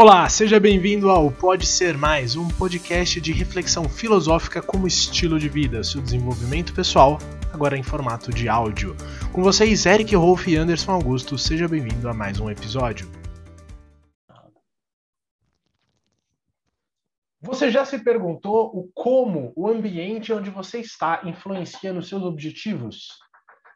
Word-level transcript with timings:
Olá, 0.00 0.28
seja 0.28 0.60
bem-vindo 0.60 1.10
ao 1.10 1.28
Pode 1.28 1.66
Ser 1.66 1.98
Mais, 1.98 2.36
um 2.36 2.46
podcast 2.46 3.20
de 3.20 3.32
reflexão 3.32 3.88
filosófica 3.88 4.62
como 4.62 4.86
estilo 4.86 5.40
de 5.40 5.48
vida, 5.48 5.82
seu 5.82 6.00
desenvolvimento 6.00 6.72
pessoal, 6.72 7.18
agora 7.52 7.76
em 7.76 7.82
formato 7.82 8.30
de 8.32 8.48
áudio. 8.48 8.94
Com 9.32 9.42
vocês, 9.42 9.86
Eric 9.86 10.14
Rolf 10.14 10.46
e 10.46 10.54
Anderson 10.54 10.92
Augusto, 10.92 11.36
seja 11.36 11.66
bem-vindo 11.66 12.08
a 12.08 12.14
mais 12.14 12.38
um 12.38 12.48
episódio. 12.48 13.10
Você 17.40 17.68
já 17.68 17.84
se 17.84 17.98
perguntou 17.98 18.66
o 18.66 18.88
como 18.94 19.52
o 19.56 19.66
ambiente 19.66 20.32
onde 20.32 20.48
você 20.48 20.78
está 20.78 21.22
influencia 21.24 21.92
nos 21.92 22.08
seus 22.08 22.22
objetivos? 22.22 23.08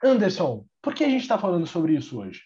Anderson, 0.05 0.65
por 0.81 0.95
que 0.95 1.03
a 1.03 1.09
gente 1.09 1.23
está 1.23 1.37
falando 1.37 1.67
sobre 1.67 1.95
isso 1.95 2.21
hoje? 2.21 2.43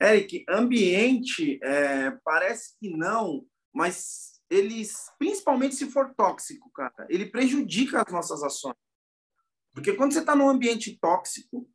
Eric, 0.00 0.46
ambiente, 0.48 1.60
é, 1.62 2.10
parece 2.24 2.74
que 2.78 2.88
não, 2.88 3.46
mas 3.72 4.40
eles, 4.48 5.10
principalmente 5.18 5.74
se 5.74 5.90
for 5.90 6.14
tóxico, 6.14 6.70
cara, 6.72 7.06
ele 7.10 7.26
prejudica 7.26 8.02
as 8.02 8.12
nossas 8.12 8.42
ações. 8.42 8.76
Porque 9.74 9.92
quando 9.92 10.12
você 10.12 10.20
está 10.20 10.34
num 10.34 10.48
ambiente 10.48 10.98
tóxico, 10.98 11.70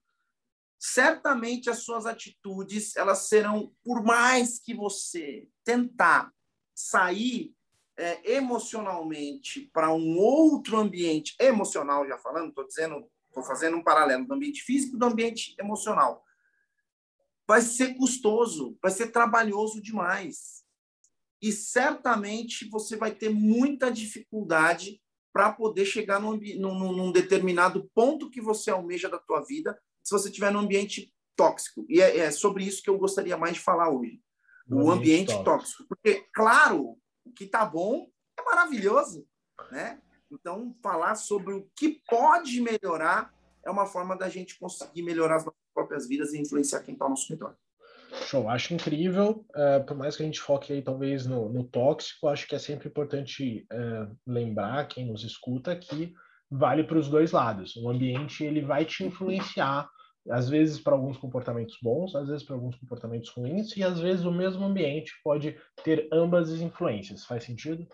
certamente 0.79 1.69
as 1.69 1.83
suas 1.83 2.07
atitudes, 2.07 2.95
elas 2.95 3.29
serão, 3.29 3.71
por 3.83 4.03
mais 4.03 4.59
que 4.59 4.73
você 4.73 5.47
tentar 5.63 6.33
sair 6.73 7.55
é, 7.95 8.33
emocionalmente 8.33 9.69
para 9.71 9.93
um 9.93 10.17
outro 10.17 10.77
ambiente 10.77 11.35
emocional, 11.39 12.07
já 12.07 12.17
falando, 12.17 12.49
estou 12.49 12.67
dizendo, 12.67 13.07
estou 13.27 13.43
fazendo 13.43 13.77
um 13.77 13.83
paralelo 13.83 14.25
do 14.25 14.33
ambiente 14.33 14.63
físico 14.63 14.97
do 14.97 15.05
ambiente 15.05 15.55
emocional 15.59 16.24
vai 17.47 17.61
ser 17.61 17.95
custoso, 17.95 18.77
vai 18.81 18.91
ser 18.91 19.07
trabalhoso 19.11 19.81
demais. 19.81 20.63
E 21.41 21.51
certamente 21.51 22.67
você 22.69 22.95
vai 22.95 23.13
ter 23.13 23.29
muita 23.29 23.91
dificuldade 23.91 25.01
para 25.31 25.51
poder 25.51 25.85
chegar 25.85 26.19
num, 26.19 26.37
num, 26.37 26.93
num, 26.93 27.11
determinado 27.11 27.89
ponto 27.93 28.29
que 28.29 28.39
você 28.39 28.71
almeja 28.71 29.09
da 29.09 29.19
tua 29.19 29.41
vida, 29.41 29.77
se 30.01 30.11
você 30.11 30.29
estiver 30.29 30.51
num 30.51 30.59
ambiente 30.59 31.13
tóxico. 31.35 31.85
E 31.89 32.01
é, 32.01 32.19
é, 32.19 32.31
sobre 32.31 32.63
isso 32.63 32.81
que 32.81 32.89
eu 32.89 32.97
gostaria 32.97 33.37
mais 33.37 33.55
de 33.55 33.59
falar 33.59 33.89
hoje. 33.89 34.21
o 34.69 34.89
ambiente 34.89 35.27
tóxico. 35.27 35.43
tóxico. 35.43 35.87
Porque, 35.89 36.25
claro, 36.33 36.97
o 37.25 37.31
que 37.33 37.43
está 37.43 37.65
bom 37.65 38.09
é 38.39 38.41
maravilhoso, 38.43 39.27
né? 39.71 40.01
Então, 40.31 40.75
falar 40.81 41.15
sobre 41.15 41.53
o 41.53 41.69
que 41.75 42.01
pode 42.09 42.61
melhorar 42.61 43.33
é 43.63 43.69
uma 43.69 43.85
forma 43.85 44.15
da 44.15 44.29
gente 44.29 44.57
conseguir 44.57 45.01
melhorar 45.01 45.37
as 45.37 45.45
nossas 45.45 45.64
próprias 45.75 46.07
vidas 46.07 46.33
e 46.33 46.39
influenciar 46.39 46.81
quem 46.81 46.93
está 46.93 47.05
no 47.05 47.11
nosso 47.11 47.31
redor. 47.31 47.55
Show, 48.23 48.49
acho 48.49 48.73
incrível. 48.73 49.45
Uh, 49.55 49.85
por 49.85 49.97
mais 49.97 50.15
que 50.15 50.23
a 50.23 50.25
gente 50.25 50.39
foque 50.39 50.73
aí 50.73 50.81
talvez 50.81 51.25
no, 51.25 51.49
no 51.49 51.63
tóxico, 51.63 52.27
acho 52.27 52.47
que 52.47 52.55
é 52.55 52.59
sempre 52.59 52.87
importante 52.87 53.67
uh, 53.71 54.15
lembrar 54.25 54.87
quem 54.87 55.05
nos 55.05 55.23
escuta 55.23 55.75
que 55.75 56.13
vale 56.49 56.83
para 56.83 56.97
os 56.97 57.09
dois 57.09 57.31
lados. 57.31 57.75
O 57.75 57.89
ambiente 57.89 58.43
ele 58.43 58.61
vai 58.61 58.85
te 58.85 59.03
influenciar, 59.03 59.89
às 60.29 60.47
vezes 60.49 60.79
para 60.79 60.93
alguns 60.93 61.17
comportamentos 61.17 61.77
bons, 61.81 62.15
às 62.15 62.27
vezes 62.27 62.43
para 62.43 62.55
alguns 62.55 62.75
comportamentos 62.77 63.29
ruins, 63.29 63.75
e 63.75 63.83
às 63.83 63.99
vezes 63.99 64.25
o 64.25 64.31
mesmo 64.31 64.63
ambiente 64.63 65.11
pode 65.23 65.57
ter 65.83 66.07
ambas 66.11 66.51
as 66.51 66.61
influências. 66.61 67.25
Faz 67.25 67.43
sentido? 67.43 67.85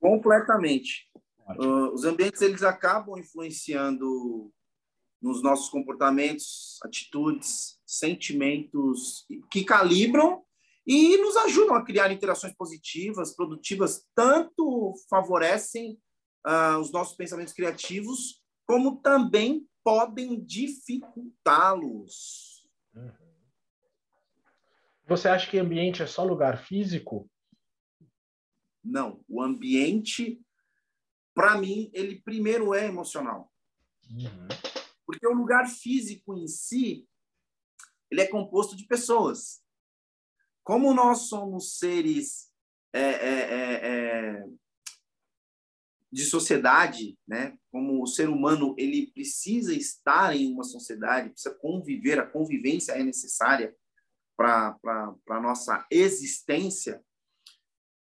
Completamente. 0.00 1.08
Uh, 1.58 1.92
os 1.92 2.04
ambientes 2.04 2.40
eles 2.40 2.62
acabam 2.62 3.18
influenciando 3.18 4.50
nos 5.24 5.42
nossos 5.42 5.68
comportamentos, 5.70 6.78
atitudes, 6.84 7.80
sentimentos 7.86 9.26
que 9.50 9.64
calibram 9.64 10.44
e 10.86 11.16
nos 11.16 11.34
ajudam 11.38 11.76
a 11.76 11.82
criar 11.82 12.12
interações 12.12 12.54
positivas, 12.54 13.34
produtivas, 13.34 14.06
tanto 14.14 14.92
favorecem 15.08 15.98
uh, 16.46 16.76
os 16.78 16.92
nossos 16.92 17.16
pensamentos 17.16 17.54
criativos, 17.54 18.42
como 18.66 19.00
também 19.00 19.66
podem 19.82 20.44
dificultá-los. 20.44 22.68
Uhum. 22.94 23.10
Você 25.08 25.28
acha 25.28 25.50
que 25.50 25.58
ambiente 25.58 26.02
é 26.02 26.06
só 26.06 26.22
lugar 26.22 26.66
físico? 26.66 27.30
Não, 28.84 29.24
o 29.26 29.40
ambiente, 29.40 30.38
para 31.34 31.56
mim, 31.56 31.90
ele 31.94 32.20
primeiro 32.20 32.74
é 32.74 32.84
emocional. 32.84 33.50
Uhum. 34.10 34.83
Porque 35.06 35.26
o 35.26 35.34
lugar 35.34 35.68
físico 35.68 36.36
em 36.36 36.46
si, 36.46 37.06
ele 38.10 38.20
é 38.20 38.26
composto 38.26 38.76
de 38.76 38.86
pessoas. 38.86 39.62
Como 40.62 40.94
nós 40.94 41.28
somos 41.28 41.78
seres 41.78 42.50
é, 42.92 43.00
é, 43.00 43.40
é, 43.40 43.80
é, 43.82 44.44
de 46.10 46.24
sociedade, 46.24 47.18
né? 47.26 47.58
Como 47.70 48.02
o 48.02 48.06
ser 48.06 48.28
humano 48.28 48.74
ele 48.78 49.08
precisa 49.08 49.74
estar 49.74 50.34
em 50.34 50.52
uma 50.52 50.62
sociedade, 50.62 51.30
precisa 51.30 51.54
conviver, 51.56 52.18
a 52.20 52.26
convivência 52.26 52.92
é 52.92 53.02
necessária 53.02 53.76
para 54.36 54.78
a 55.28 55.40
nossa 55.40 55.84
existência. 55.90 57.04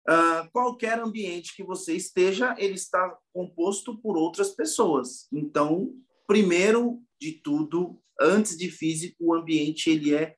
Uh, 0.06 0.52
qualquer 0.52 1.00
ambiente 1.00 1.56
que 1.56 1.64
você 1.64 1.96
esteja, 1.96 2.54
ele 2.58 2.74
está 2.74 3.18
composto 3.32 3.98
por 3.98 4.18
outras 4.18 4.50
pessoas. 4.50 5.30
Então, 5.32 5.96
primeiro 6.28 7.02
de 7.20 7.34
tudo, 7.34 8.02
antes 8.20 8.58
de 8.58 8.70
físico, 8.70 9.16
o 9.26 9.34
ambiente 9.34 9.90
ele 9.90 10.14
é 10.14 10.38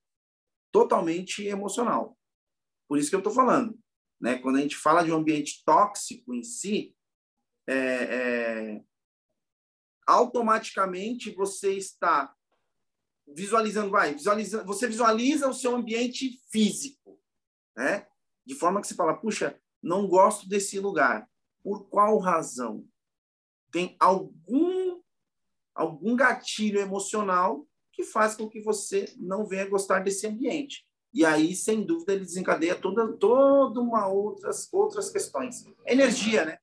totalmente 0.72 1.46
emocional. 1.46 2.18
Por 2.88 2.97
isso 2.97 3.09
que 3.09 3.16
eu 3.16 3.19
estou 3.19 3.34
falando, 3.34 3.78
né? 4.19 4.38
Quando 4.40 4.57
a 4.57 4.62
gente 4.62 4.75
fala 4.75 5.03
de 5.03 5.12
um 5.12 5.16
ambiente 5.16 5.63
tóxico 5.66 6.34
em 6.34 6.44
si, 6.44 6.95
é, 7.68 7.75
é, 7.75 8.84
automaticamente 10.06 11.31
você 11.31 11.74
está 11.74 12.35
visualizando, 13.28 13.90
vai, 13.90 14.13
visualiza, 14.13 14.63
você 14.63 14.88
visualiza 14.88 15.50
o 15.50 15.53
seu 15.53 15.75
ambiente 15.75 16.40
físico, 16.51 17.19
né? 17.75 18.07
De 18.45 18.53
forma 18.53 18.79
que 18.79 18.88
você 18.88 18.94
fala, 18.94 19.18
puxa, 19.18 19.59
não 19.81 20.07
gosto 20.07 20.47
desse 20.47 20.79
lugar. 20.79 21.28
Por 21.63 21.90
qual 21.90 22.19
razão? 22.19 22.88
Tem 23.72 23.95
algum 24.00 24.84
algum 25.75 26.16
gatilho 26.16 26.80
emocional 26.80 27.66
que 27.91 28.03
faz 28.03 28.36
com 28.36 28.50
que 28.50 28.62
você 28.62 29.13
não 29.18 29.46
venha 29.46 29.69
gostar 29.69 30.00
desse 30.00 30.25
ambiente. 30.25 30.86
E 31.13 31.25
aí, 31.25 31.56
sem 31.56 31.84
dúvida, 31.84 32.13
ele 32.13 32.25
desencadeia 32.25 32.75
toda, 32.75 33.13
toda 33.13 33.80
uma 33.80 34.08
outras, 34.08 34.68
outras 34.74 35.09
questões. 35.09 35.66
Energia, 35.86 36.44
né? 36.44 36.58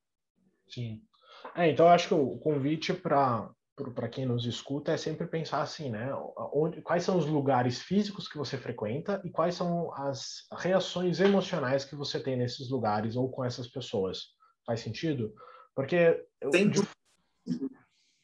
Sim. 0.69 1.03
É, 1.55 1.71
então, 1.71 1.87
eu 1.87 1.93
acho 1.93 2.09
que 2.09 2.15
o 2.15 2.39
convite 2.39 2.93
para 2.93 3.51
para 3.95 4.09
quem 4.09 4.27
nos 4.27 4.45
escuta 4.45 4.93
é 4.93 4.97
sempre 4.97 5.27
pensar 5.27 5.63
assim, 5.63 5.91
né? 5.91 6.11
Onde, 6.53 6.83
quais 6.83 7.03
são 7.03 7.17
os 7.17 7.27
lugares 7.27 7.81
físicos 7.81 8.29
que 8.29 8.37
você 8.37 8.57
frequenta 8.59 9.21
e 9.25 9.31
quais 9.31 9.55
são 9.55 9.93
as 9.95 10.47
reações 10.53 11.21
emocionais 11.21 11.85
que 11.85 11.97
você 11.97 12.21
tem 12.21 12.37
nesses 12.37 12.71
lugares 12.71 13.17
ou 13.17 13.31
com 13.31 13.45
essas 13.45 13.67
pessoas. 13.67 14.27
Faz 14.67 14.81
sentido? 14.81 15.35
Porque 15.75 16.23
Tem... 16.51 16.69
de, 16.71 16.81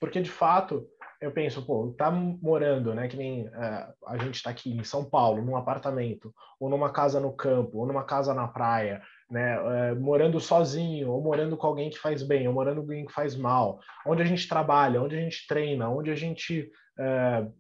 porque, 0.01 0.21
de 0.21 0.31
fato, 0.31 0.87
eu 1.21 1.33
penso, 1.33 1.65
pô, 1.67 1.93
tá 1.99 2.11
morando, 2.11 2.95
né, 2.95 3.09
que 3.09 3.17
nem 3.17 3.49
uh, 3.49 3.95
a 4.07 4.17
gente 4.19 4.37
está 4.37 4.51
aqui 4.51 4.71
em 4.71 4.85
São 4.85 5.05
Paulo, 5.05 5.45
num 5.45 5.57
apartamento, 5.57 6.33
ou 6.61 6.71
numa 6.71 6.93
casa 6.93 7.19
no 7.19 7.33
campo, 7.33 7.79
ou 7.79 7.87
numa 7.87 8.05
casa 8.05 8.33
na 8.33 8.47
praia, 8.47 9.03
né, 9.29 9.59
uh, 9.61 10.01
morando 10.01 10.39
sozinho, 10.39 11.11
ou 11.11 11.21
morando 11.21 11.57
com 11.57 11.67
alguém 11.67 11.91
que 11.91 11.99
faz 11.99 12.23
bem, 12.23 12.47
ou 12.47 12.55
morando 12.55 12.77
com 12.77 12.83
alguém 12.83 13.05
que 13.05 13.13
faz 13.13 13.35
mal, 13.35 13.81
onde 14.07 14.23
a 14.23 14.25
gente 14.25 14.49
trabalha, 14.49 15.03
onde 15.03 15.17
a 15.17 15.21
gente 15.21 15.47
treina, 15.49 15.91
onde 15.91 16.11
a 16.11 16.15
gente, 16.15 16.71
uh, 16.99 17.53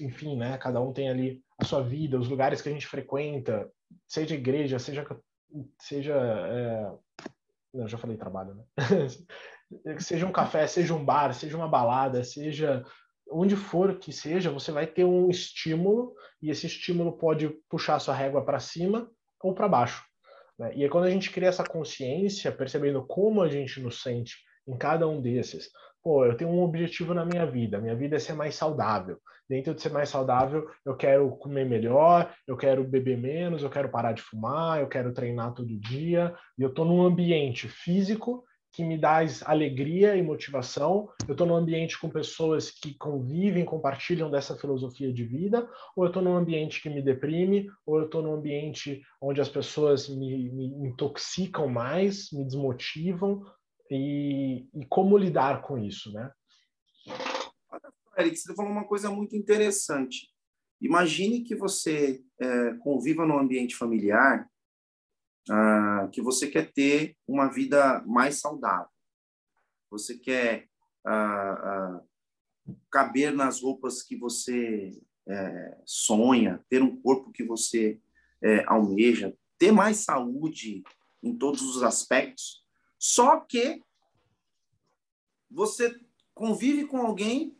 enfim, 0.00 0.36
né, 0.36 0.58
cada 0.58 0.80
um 0.80 0.92
tem 0.92 1.08
ali 1.08 1.40
a 1.60 1.64
sua 1.64 1.82
vida, 1.82 2.18
os 2.18 2.28
lugares 2.28 2.60
que 2.60 2.68
a 2.68 2.72
gente 2.72 2.86
frequenta, 2.86 3.70
seja 4.08 4.34
igreja, 4.34 4.80
seja, 4.80 5.06
seja 5.80 6.98
não, 7.72 7.88
já 7.88 7.98
falei 7.98 8.16
trabalho, 8.16 8.54
né? 8.54 8.64
seja 9.98 10.26
um 10.26 10.32
café, 10.32 10.66
seja 10.66 10.94
um 10.94 11.04
bar, 11.04 11.32
seja 11.34 11.56
uma 11.56 11.68
balada, 11.68 12.22
seja 12.24 12.84
onde 13.30 13.56
for 13.56 13.98
que 13.98 14.12
seja, 14.12 14.50
você 14.50 14.70
vai 14.70 14.86
ter 14.86 15.04
um 15.04 15.30
estímulo 15.30 16.14
e 16.42 16.50
esse 16.50 16.66
estímulo 16.66 17.16
pode 17.16 17.48
puxar 17.68 17.98
sua 17.98 18.14
régua 18.14 18.44
para 18.44 18.60
cima 18.60 19.10
ou 19.42 19.54
para 19.54 19.68
baixo. 19.68 20.04
Né? 20.58 20.72
E 20.76 20.84
é 20.84 20.88
quando 20.88 21.04
a 21.04 21.10
gente 21.10 21.30
cria 21.30 21.48
essa 21.48 21.64
consciência, 21.64 22.52
percebendo 22.52 23.04
como 23.06 23.42
a 23.42 23.48
gente 23.48 23.80
nos 23.80 24.02
sente 24.02 24.36
em 24.66 24.76
cada 24.76 25.08
um 25.08 25.20
desses. 25.20 25.70
Pô, 26.02 26.24
eu 26.24 26.36
tenho 26.36 26.50
um 26.50 26.62
objetivo 26.62 27.14
na 27.14 27.24
minha 27.24 27.46
vida, 27.46 27.80
minha 27.80 27.96
vida 27.96 28.16
é 28.16 28.18
ser 28.18 28.34
mais 28.34 28.54
saudável. 28.54 29.18
Dentro 29.48 29.74
de 29.74 29.82
ser 29.82 29.90
mais 29.90 30.08
saudável, 30.08 30.66
eu 30.86 30.96
quero 30.96 31.30
comer 31.36 31.66
melhor, 31.66 32.32
eu 32.46 32.56
quero 32.56 32.84
beber 32.84 33.16
menos, 33.16 33.62
eu 33.62 33.70
quero 33.70 33.90
parar 33.90 34.12
de 34.12 34.22
fumar, 34.22 34.80
eu 34.80 34.88
quero 34.88 35.12
treinar 35.12 35.52
todo 35.52 35.78
dia, 35.78 36.34
e 36.58 36.62
eu 36.62 36.70
estou 36.70 36.84
num 36.84 37.02
ambiente 37.02 37.68
físico 37.68 38.44
que 38.74 38.84
me 38.84 38.98
dá 38.98 39.20
alegria 39.44 40.16
e 40.16 40.22
motivação? 40.22 41.08
Eu 41.28 41.32
estou 41.32 41.46
num 41.46 41.54
ambiente 41.54 41.98
com 41.98 42.10
pessoas 42.10 42.70
que 42.70 42.92
convivem, 42.94 43.64
compartilham 43.64 44.28
dessa 44.28 44.56
filosofia 44.56 45.12
de 45.12 45.24
vida? 45.24 45.68
Ou 45.96 46.04
eu 46.04 46.08
estou 46.08 46.22
num 46.22 46.36
ambiente 46.36 46.82
que 46.82 46.90
me 46.90 47.00
deprime? 47.00 47.70
Ou 47.86 47.98
eu 47.98 48.06
estou 48.06 48.20
num 48.20 48.34
ambiente 48.34 49.00
onde 49.20 49.40
as 49.40 49.48
pessoas 49.48 50.08
me, 50.08 50.50
me 50.50 50.66
intoxicam 50.88 51.68
mais, 51.68 52.32
me 52.32 52.44
desmotivam? 52.44 53.44
E, 53.88 54.66
e, 54.74 54.84
como 54.86 55.16
lidar 55.16 55.62
com 55.62 55.78
isso, 55.78 56.12
né? 56.12 56.32
Eric, 58.18 58.36
você 58.36 58.54
falou 58.54 58.72
uma 58.72 58.86
coisa 58.86 59.08
muito 59.08 59.36
interessante. 59.36 60.28
Imagine 60.80 61.42
que 61.42 61.54
você 61.54 62.20
é, 62.40 62.74
conviva 62.80 63.24
num 63.24 63.38
ambiente 63.38 63.76
familiar 63.76 64.48
ah, 65.50 66.08
que 66.12 66.22
você 66.22 66.48
quer 66.48 66.72
ter 66.72 67.16
uma 67.26 67.48
vida 67.48 68.02
mais 68.06 68.40
saudável. 68.40 68.88
Você 69.90 70.18
quer 70.18 70.68
ah, 71.04 71.12
ah, 71.52 72.02
caber 72.90 73.32
nas 73.32 73.60
roupas 73.60 74.02
que 74.02 74.16
você 74.16 74.92
é, 75.26 75.78
sonha, 75.84 76.64
ter 76.68 76.82
um 76.82 77.00
corpo 77.00 77.32
que 77.32 77.44
você 77.44 78.00
é, 78.42 78.64
almeja, 78.66 79.34
ter 79.58 79.72
mais 79.72 79.98
saúde 79.98 80.82
em 81.22 81.36
todos 81.36 81.62
os 81.62 81.82
aspectos. 81.82 82.64
Só 82.98 83.40
que 83.40 83.82
você 85.50 85.98
convive 86.34 86.86
com 86.86 86.98
alguém 86.98 87.56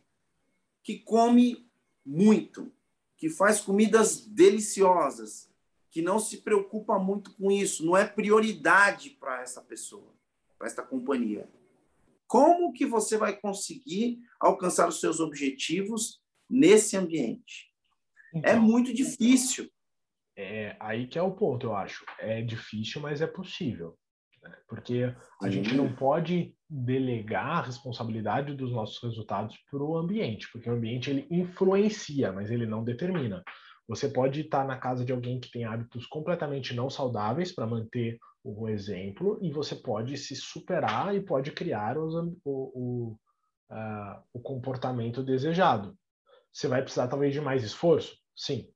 que 0.83 0.99
come 0.99 1.69
muito, 2.05 2.71
que 3.17 3.29
faz 3.29 3.61
comidas 3.61 4.25
deliciosas, 4.27 5.49
que 5.95 6.01
não 6.01 6.19
se 6.19 6.41
preocupa 6.41 6.99
muito 6.99 7.33
com 7.37 7.49
isso, 7.49 7.85
não 7.85 7.95
é 7.95 8.05
prioridade 8.05 9.11
para 9.11 9.41
essa 9.41 9.61
pessoa, 9.61 10.13
para 10.57 10.67
esta 10.67 10.83
companhia. 10.83 11.49
Como 12.27 12.73
que 12.73 12.85
você 12.85 13.17
vai 13.17 13.39
conseguir 13.39 14.19
alcançar 14.37 14.89
os 14.89 14.99
seus 14.99 15.21
objetivos 15.21 16.21
nesse 16.49 16.97
ambiente? 16.97 17.71
É 18.33 18.39
então, 18.39 18.51
é 18.51 18.55
muito 18.59 18.93
difícil. 18.93 19.71
É 20.35 20.75
aí 20.81 21.07
que 21.07 21.17
é 21.17 21.21
o 21.21 21.31
ponto, 21.31 21.67
eu 21.67 21.73
acho. 21.73 22.03
É 22.19 22.41
difícil, 22.41 22.99
mas 22.99 23.21
é 23.21 23.27
possível. 23.27 23.97
Né? 24.43 24.53
Porque 24.67 25.15
a 25.41 25.49
gente 25.49 25.73
não 25.75 25.95
pode 25.95 26.53
delegar 26.69 27.59
a 27.59 27.61
responsabilidade 27.67 28.53
dos 28.53 28.73
nossos 28.73 29.01
resultados 29.01 29.57
para 29.71 29.81
o 29.81 29.95
ambiente, 29.95 30.51
porque 30.51 30.69
o 30.69 30.73
ambiente 30.73 31.09
ele 31.09 31.25
influencia, 31.31 32.33
mas 32.33 32.51
ele 32.51 32.65
não 32.65 32.83
determina. 32.83 33.41
Você 33.87 34.09
pode 34.09 34.41
estar 34.41 34.65
na 34.65 34.77
casa 34.77 35.05
de 35.05 35.11
alguém 35.11 35.39
que 35.39 35.51
tem 35.51 35.63
hábitos 35.63 36.07
completamente 36.07 36.73
não 36.73 36.89
saudáveis 36.89 37.51
para 37.51 37.67
manter 37.67 38.19
o 38.43 38.69
exemplo, 38.69 39.39
e 39.41 39.51
você 39.51 39.75
pode 39.75 40.17
se 40.17 40.35
superar 40.35 41.15
e 41.15 41.21
pode 41.21 41.51
criar 41.51 41.97
os, 41.97 42.13
o, 42.13 42.39
o, 42.45 43.19
uh, 43.71 44.23
o 44.33 44.39
comportamento 44.39 45.23
desejado. 45.23 45.97
Você 46.53 46.67
vai 46.67 46.81
precisar 46.81 47.07
talvez 47.07 47.33
de 47.33 47.41
mais 47.41 47.63
esforço? 47.63 48.15
Sim. 48.35 48.69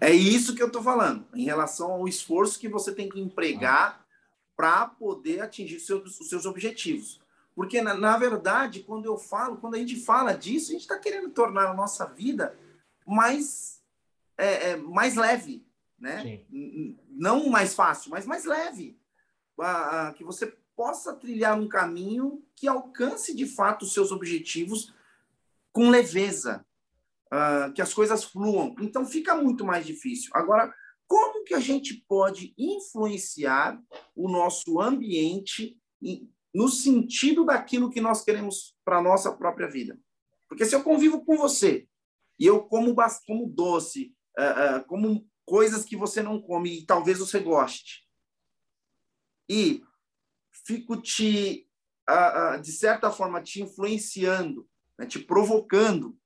É 0.00 0.10
isso 0.10 0.54
que 0.54 0.62
eu 0.62 0.68
estou 0.68 0.82
falando, 0.82 1.26
em 1.34 1.44
relação 1.44 1.92
ao 1.92 2.08
esforço 2.08 2.58
que 2.58 2.68
você 2.68 2.94
tem 2.94 3.08
que 3.08 3.20
empregar 3.20 4.04
para 4.56 4.86
poder 4.86 5.40
atingir 5.40 5.78
seus, 5.78 6.18
os 6.18 6.28
seus 6.28 6.46
objetivos. 6.46 7.20
Porque, 7.54 7.82
na, 7.82 7.94
na, 7.94 8.16
verdade, 8.16 8.80
quando 8.80 9.04
eu 9.04 9.18
falo, 9.18 9.58
quando 9.58 9.74
a 9.74 9.78
gente 9.78 9.96
fala 9.96 10.32
disso, 10.32 10.70
a 10.70 10.72
gente 10.72 10.82
está 10.82 10.98
querendo 10.98 11.28
tornar 11.30 11.70
a 11.70 11.74
nossa 11.74 12.06
vida 12.06 12.56
mais, 13.06 13.82
é, 14.36 14.70
é, 14.70 14.76
mais 14.76 15.16
leve, 15.16 15.66
né? 15.98 16.44
Sim. 16.50 16.98
Não 17.08 17.48
mais 17.48 17.74
fácil, 17.74 18.10
mas 18.10 18.26
mais 18.26 18.44
leve. 18.44 18.98
Ah, 19.58 20.14
que 20.16 20.24
você 20.24 20.46
possa 20.74 21.14
trilhar 21.14 21.58
um 21.58 21.68
caminho 21.68 22.42
que 22.56 22.66
alcance 22.66 23.34
de 23.34 23.46
fato 23.46 23.82
os 23.82 23.92
seus 23.92 24.10
objetivos 24.10 24.94
com 25.72 25.90
leveza, 25.90 26.64
ah, 27.30 27.70
que 27.74 27.82
as 27.82 27.92
coisas 27.92 28.24
fluam. 28.24 28.74
Então 28.80 29.04
fica 29.04 29.34
muito 29.34 29.64
mais 29.64 29.84
difícil. 29.84 30.30
Agora, 30.34 30.72
como 31.06 31.44
que 31.44 31.54
a 31.54 31.60
gente 31.60 31.94
pode 32.08 32.54
influenciar 32.56 33.82
o 34.14 34.30
nosso 34.30 34.80
ambiente 34.80 35.76
no 36.54 36.68
sentido 36.68 37.44
daquilo 37.44 37.90
que 37.90 38.00
nós 38.00 38.22
queremos 38.22 38.76
para 38.84 38.98
a 38.98 39.02
nossa 39.02 39.32
própria 39.32 39.68
vida? 39.68 39.98
Porque 40.48 40.64
se 40.64 40.74
eu 40.74 40.82
convivo 40.82 41.24
com 41.24 41.36
você 41.36 41.86
e 42.40 42.46
eu 42.46 42.62
como, 42.62 42.96
como 43.26 43.46
doce, 43.46 44.16
uh, 44.38 44.78
uh, 44.78 44.84
como 44.86 45.28
coisas 45.44 45.84
que 45.84 45.94
você 45.94 46.22
não 46.22 46.40
come 46.40 46.80
e 46.80 46.86
talvez 46.86 47.18
você 47.18 47.38
goste, 47.38 48.08
e 49.48 49.84
fico 50.64 50.96
te, 50.96 51.68
de 52.62 52.72
certa 52.72 53.10
forma, 53.10 53.42
te 53.42 53.60
influenciando, 53.60 54.68
né, 54.96 55.06
te 55.06 55.18
provocando 55.18 56.16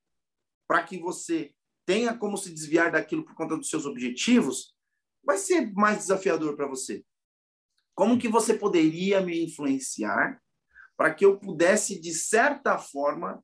para 0.69 0.83
que 0.83 0.99
você 0.99 1.55
tenha 1.87 2.17
como 2.17 2.37
se 2.37 2.53
desviar 2.53 2.93
daquilo 2.93 3.25
por 3.25 3.35
conta 3.35 3.57
dos 3.57 3.71
seus 3.71 3.87
objetivos, 3.87 4.77
vai 5.23 5.39
ser 5.39 5.73
mais 5.73 5.99
desafiador 5.99 6.55
para 6.55 6.67
você. 6.67 7.05
Como 7.95 8.19
que 8.19 8.29
você 8.29 8.55
poderia 8.55 9.21
me 9.21 9.43
influenciar 9.43 10.43
para 10.97 11.15
que 11.15 11.25
eu 11.25 11.39
pudesse, 11.39 11.99
de 11.99 12.13
certa 12.13 12.79
forma, 12.79 13.43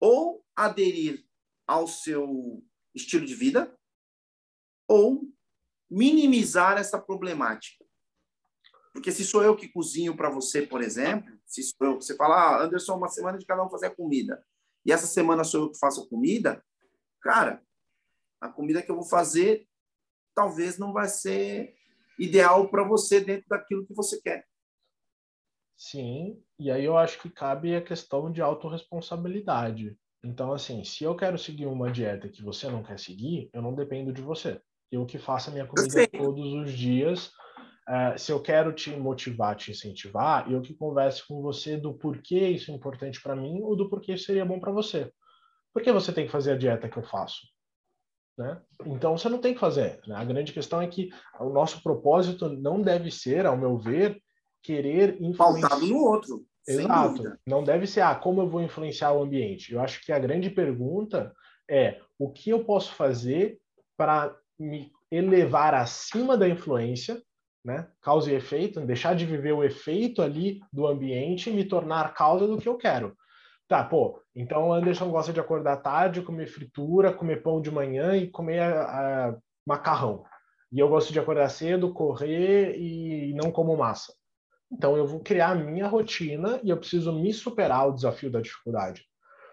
ou 0.00 0.44
aderir 0.54 1.25
ao 1.66 1.86
seu 1.86 2.62
estilo 2.94 3.26
de 3.26 3.34
vida 3.34 3.76
ou 4.88 5.22
minimizar 5.90 6.78
essa 6.78 7.00
problemática. 7.00 7.84
Porque 8.92 9.12
se 9.12 9.24
sou 9.24 9.42
eu 9.42 9.54
que 9.54 9.68
cozinho 9.68 10.16
para 10.16 10.30
você, 10.30 10.62
por 10.62 10.82
exemplo, 10.82 11.38
se 11.44 11.62
sou 11.62 11.86
eu, 11.86 11.94
você 11.96 12.16
fala, 12.16 12.36
ah, 12.36 12.62
Anderson, 12.62 12.96
uma 12.96 13.08
semana 13.08 13.36
de 13.36 13.44
cada 13.44 13.64
um 13.64 13.70
fazer 13.70 13.86
a 13.86 13.94
comida, 13.94 14.44
e 14.84 14.92
essa 14.92 15.06
semana 15.06 15.44
sou 15.44 15.64
eu 15.64 15.70
que 15.70 15.78
faço 15.78 16.02
a 16.02 16.08
comida, 16.08 16.64
cara, 17.20 17.62
a 18.40 18.48
comida 18.48 18.82
que 18.82 18.90
eu 18.90 18.94
vou 18.94 19.04
fazer 19.04 19.68
talvez 20.34 20.78
não 20.78 20.92
vai 20.92 21.08
ser 21.08 21.74
ideal 22.18 22.68
para 22.68 22.84
você 22.84 23.20
dentro 23.20 23.48
daquilo 23.48 23.86
que 23.86 23.94
você 23.94 24.20
quer. 24.20 24.46
Sim, 25.76 26.42
e 26.58 26.70
aí 26.70 26.84
eu 26.84 26.96
acho 26.96 27.20
que 27.20 27.28
cabe 27.28 27.74
a 27.74 27.82
questão 27.82 28.32
de 28.32 28.40
autorresponsabilidade. 28.40 29.98
Então, 30.26 30.52
assim, 30.52 30.82
se 30.82 31.04
eu 31.04 31.14
quero 31.14 31.38
seguir 31.38 31.66
uma 31.66 31.88
dieta 31.88 32.28
que 32.28 32.42
você 32.42 32.68
não 32.68 32.82
quer 32.82 32.98
seguir, 32.98 33.48
eu 33.52 33.62
não 33.62 33.72
dependo 33.72 34.12
de 34.12 34.20
você. 34.20 34.60
Eu 34.90 35.06
que 35.06 35.18
faço 35.18 35.50
a 35.50 35.52
minha 35.52 35.66
comida 35.66 36.08
todos 36.08 36.52
os 36.52 36.72
dias. 36.72 37.28
Uh, 37.88 38.18
se 38.18 38.32
eu 38.32 38.42
quero 38.42 38.72
te 38.72 38.90
motivar, 38.90 39.54
te 39.54 39.70
incentivar, 39.70 40.50
eu 40.50 40.60
que 40.60 40.74
converse 40.74 41.24
com 41.28 41.40
você 41.40 41.76
do 41.76 41.94
porquê 41.94 42.48
isso 42.48 42.72
é 42.72 42.74
importante 42.74 43.22
para 43.22 43.36
mim 43.36 43.60
ou 43.62 43.76
do 43.76 43.88
porquê 43.88 44.14
isso 44.14 44.24
seria 44.24 44.44
bom 44.44 44.58
para 44.58 44.72
você. 44.72 45.12
Por 45.72 45.80
que 45.80 45.92
você 45.92 46.12
tem 46.12 46.26
que 46.26 46.32
fazer 46.32 46.52
a 46.52 46.58
dieta 46.58 46.88
que 46.88 46.96
eu 46.96 47.04
faço? 47.04 47.46
Né? 48.36 48.60
Então 48.84 49.16
você 49.16 49.28
não 49.28 49.38
tem 49.38 49.54
que 49.54 49.60
fazer. 49.60 50.00
Né? 50.08 50.16
A 50.16 50.24
grande 50.24 50.52
questão 50.52 50.82
é 50.82 50.88
que 50.88 51.10
o 51.38 51.50
nosso 51.50 51.80
propósito 51.84 52.48
não 52.48 52.82
deve 52.82 53.12
ser, 53.12 53.46
ao 53.46 53.56
meu 53.56 53.78
ver, 53.78 54.20
querer 54.60 55.22
influenciar. 55.22 55.68
Pautado 55.68 55.86
no 55.86 56.02
outro. 56.02 56.44
Exato. 56.66 57.38
Não 57.46 57.62
deve 57.62 57.86
ser, 57.86 58.00
ah, 58.00 58.14
como 58.14 58.40
eu 58.40 58.48
vou 58.48 58.62
influenciar 58.62 59.12
o 59.12 59.22
ambiente? 59.22 59.72
Eu 59.72 59.80
acho 59.80 60.04
que 60.04 60.12
a 60.12 60.18
grande 60.18 60.50
pergunta 60.50 61.32
é 61.68 62.00
o 62.18 62.30
que 62.30 62.50
eu 62.50 62.64
posso 62.64 62.94
fazer 62.94 63.58
para 63.96 64.36
me 64.58 64.90
elevar 65.10 65.74
acima 65.74 66.36
da 66.36 66.48
influência, 66.48 67.22
né? 67.64 67.88
Causa 68.00 68.30
e 68.30 68.34
efeito, 68.34 68.80
deixar 68.80 69.14
de 69.14 69.26
viver 69.26 69.52
o 69.52 69.64
efeito 69.64 70.22
ali 70.22 70.60
do 70.72 70.86
ambiente 70.86 71.50
e 71.50 71.52
me 71.52 71.64
tornar 71.64 72.14
causa 72.14 72.46
do 72.46 72.58
que 72.58 72.68
eu 72.68 72.76
quero. 72.76 73.16
Tá, 73.68 73.82
pô, 73.82 74.22
então 74.34 74.68
o 74.68 74.72
Anderson 74.72 75.10
gosta 75.10 75.32
de 75.32 75.40
acordar 75.40 75.78
tarde, 75.78 76.22
comer 76.22 76.46
fritura, 76.46 77.12
comer 77.12 77.42
pão 77.42 77.60
de 77.60 77.70
manhã 77.70 78.16
e 78.16 78.30
comer 78.30 78.60
a, 78.60 79.28
a 79.28 79.36
macarrão. 79.66 80.24
E 80.72 80.78
eu 80.78 80.88
gosto 80.88 81.12
de 81.12 81.18
acordar 81.18 81.48
cedo, 81.48 81.92
correr 81.92 82.76
e 82.78 83.34
não 83.34 83.50
como 83.50 83.76
massa. 83.76 84.12
Então 84.70 84.96
eu 84.96 85.06
vou 85.06 85.20
criar 85.20 85.50
a 85.50 85.54
minha 85.54 85.86
rotina 85.86 86.60
e 86.62 86.70
eu 86.70 86.76
preciso 86.76 87.12
me 87.12 87.32
superar 87.32 87.88
o 87.88 87.92
desafio 87.92 88.30
da 88.30 88.40
dificuldade. 88.40 89.04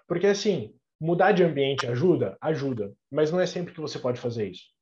Porque 0.08 0.28
assim, 0.28 0.74
mudar 1.00 1.32
de 1.32 1.44
ambiente 1.44 1.88
ajuda? 1.88 2.38
Ajuda, 2.42 2.94
mas 3.12 3.32
não 3.32 3.40
é 3.40 3.46
sempre 3.46 3.74
que 3.74 3.82
você 3.82 4.00
pode 4.00 4.20
fazer 4.20 4.50
isso. 4.50 4.74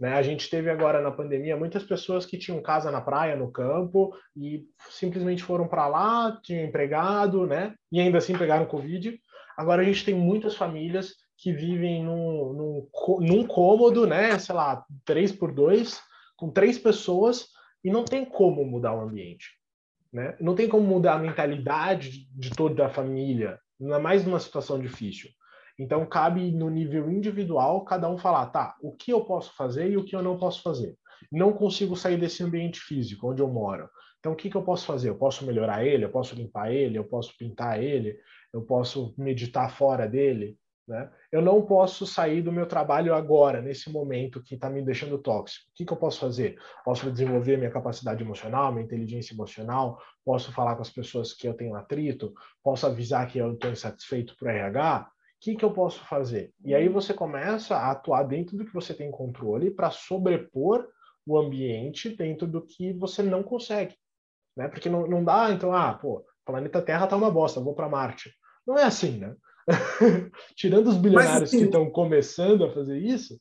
Né? 0.00 0.12
A 0.12 0.22
gente 0.22 0.48
teve 0.48 0.70
agora 0.70 1.02
na 1.02 1.10
pandemia 1.10 1.56
muitas 1.56 1.82
pessoas 1.82 2.24
que 2.24 2.38
tinham 2.38 2.62
casa 2.62 2.90
na 2.90 3.00
praia, 3.00 3.34
no 3.34 3.50
campo, 3.50 4.14
e 4.36 4.64
simplesmente 4.90 5.42
foram 5.42 5.66
para 5.66 5.88
lá, 5.88 6.38
tinham 6.42 6.64
empregado, 6.64 7.46
né? 7.46 7.74
E 7.90 8.00
ainda 8.00 8.18
assim 8.18 8.38
pegaram 8.38 8.64
Covid. 8.64 9.20
Agora 9.56 9.82
a 9.82 9.84
gente 9.84 10.04
tem 10.04 10.14
muitas 10.14 10.54
famílias 10.54 11.14
que 11.36 11.52
vivem 11.52 12.04
num, 12.04 12.52
num, 12.52 12.88
num 13.20 13.44
cômodo, 13.44 14.06
né? 14.06 14.38
Sei 14.38 14.54
lá, 14.54 14.84
três 15.04 15.32
por 15.32 15.52
dois, 15.52 16.00
com 16.36 16.48
três 16.48 16.78
pessoas, 16.78 17.48
e 17.84 17.90
não 17.90 18.04
tem 18.04 18.24
como 18.24 18.64
mudar 18.64 18.94
o 18.94 19.00
ambiente. 19.00 19.58
Né? 20.12 20.36
Não 20.40 20.54
tem 20.54 20.68
como 20.68 20.86
mudar 20.86 21.14
a 21.14 21.18
mentalidade 21.18 22.28
de 22.32 22.50
toda 22.50 22.86
a 22.86 22.90
família, 22.90 23.58
ainda 23.80 23.98
mais 23.98 24.24
numa 24.24 24.40
situação 24.40 24.78
difícil. 24.78 25.30
Então, 25.78 26.04
cabe 26.06 26.50
no 26.50 26.68
nível 26.68 27.10
individual 27.10 27.84
cada 27.84 28.08
um 28.08 28.18
falar, 28.18 28.46
tá, 28.46 28.76
o 28.82 28.92
que 28.96 29.12
eu 29.12 29.24
posso 29.24 29.54
fazer 29.54 29.90
e 29.90 29.96
o 29.96 30.04
que 30.04 30.16
eu 30.16 30.22
não 30.22 30.36
posso 30.36 30.62
fazer. 30.62 30.96
Não 31.30 31.52
consigo 31.52 31.94
sair 31.94 32.18
desse 32.18 32.42
ambiente 32.42 32.80
físico 32.80 33.30
onde 33.30 33.42
eu 33.42 33.48
moro. 33.48 33.88
Então, 34.18 34.32
o 34.32 34.36
que, 34.36 34.50
que 34.50 34.56
eu 34.56 34.62
posso 34.62 34.84
fazer? 34.84 35.08
Eu 35.08 35.16
posso 35.16 35.46
melhorar 35.46 35.86
ele, 35.86 36.04
eu 36.04 36.10
posso 36.10 36.34
limpar 36.34 36.72
ele, 36.72 36.98
eu 36.98 37.04
posso 37.04 37.36
pintar 37.38 37.80
ele, 37.80 38.18
eu 38.52 38.62
posso 38.62 39.14
meditar 39.16 39.70
fora 39.70 40.08
dele. 40.08 40.56
Né? 40.88 41.10
Eu 41.30 41.42
não 41.42 41.60
posso 41.60 42.06
sair 42.06 42.40
do 42.40 42.50
meu 42.50 42.66
trabalho 42.66 43.14
agora, 43.14 43.60
nesse 43.60 43.92
momento 43.92 44.42
que 44.42 44.54
está 44.54 44.70
me 44.70 44.80
deixando 44.80 45.18
tóxico. 45.18 45.66
O 45.70 45.74
que, 45.74 45.84
que 45.84 45.92
eu 45.92 45.96
posso 45.98 46.18
fazer? 46.18 46.58
Posso 46.82 47.10
desenvolver 47.10 47.58
minha 47.58 47.70
capacidade 47.70 48.24
emocional, 48.24 48.72
minha 48.72 48.86
inteligência 48.86 49.34
emocional, 49.34 50.00
posso 50.24 50.50
falar 50.50 50.76
com 50.76 50.82
as 50.82 50.88
pessoas 50.88 51.34
que 51.34 51.46
eu 51.46 51.52
tenho 51.52 51.74
atrito, 51.74 52.32
posso 52.64 52.86
avisar 52.86 53.28
que 53.28 53.38
eu 53.38 53.52
estou 53.52 53.70
insatisfeito 53.70 54.34
para 54.38 54.48
o 54.48 54.56
RH. 54.56 55.10
O 55.10 55.40
que, 55.40 55.56
que 55.56 55.64
eu 55.64 55.72
posso 55.72 56.02
fazer? 56.06 56.54
E 56.64 56.74
aí 56.74 56.88
você 56.88 57.12
começa 57.12 57.76
a 57.76 57.90
atuar 57.90 58.22
dentro 58.22 58.56
do 58.56 58.64
que 58.64 58.72
você 58.72 58.94
tem 58.94 59.10
controle 59.10 59.70
para 59.70 59.90
sobrepor 59.90 60.88
o 61.26 61.36
ambiente 61.36 62.16
dentro 62.16 62.46
do 62.46 62.64
que 62.64 62.94
você 62.94 63.22
não 63.22 63.42
consegue. 63.42 63.94
Né? 64.56 64.68
Porque 64.68 64.88
não, 64.88 65.06
não 65.06 65.22
dá, 65.22 65.50
então, 65.52 65.74
ah, 65.74 65.92
pô, 65.92 66.24
planeta 66.46 66.80
Terra 66.80 67.06
tá 67.06 67.14
uma 67.14 67.30
bosta, 67.30 67.60
vou 67.60 67.74
para 67.74 67.90
Marte. 67.90 68.32
Não 68.66 68.78
é 68.78 68.84
assim, 68.84 69.18
né? 69.18 69.36
Tirando 70.56 70.88
os 70.88 70.96
bilionários 70.96 71.40
Mas, 71.40 71.48
assim, 71.48 71.58
que 71.58 71.64
estão 71.64 71.90
começando 71.90 72.64
a 72.64 72.72
fazer 72.72 72.98
isso, 72.98 73.38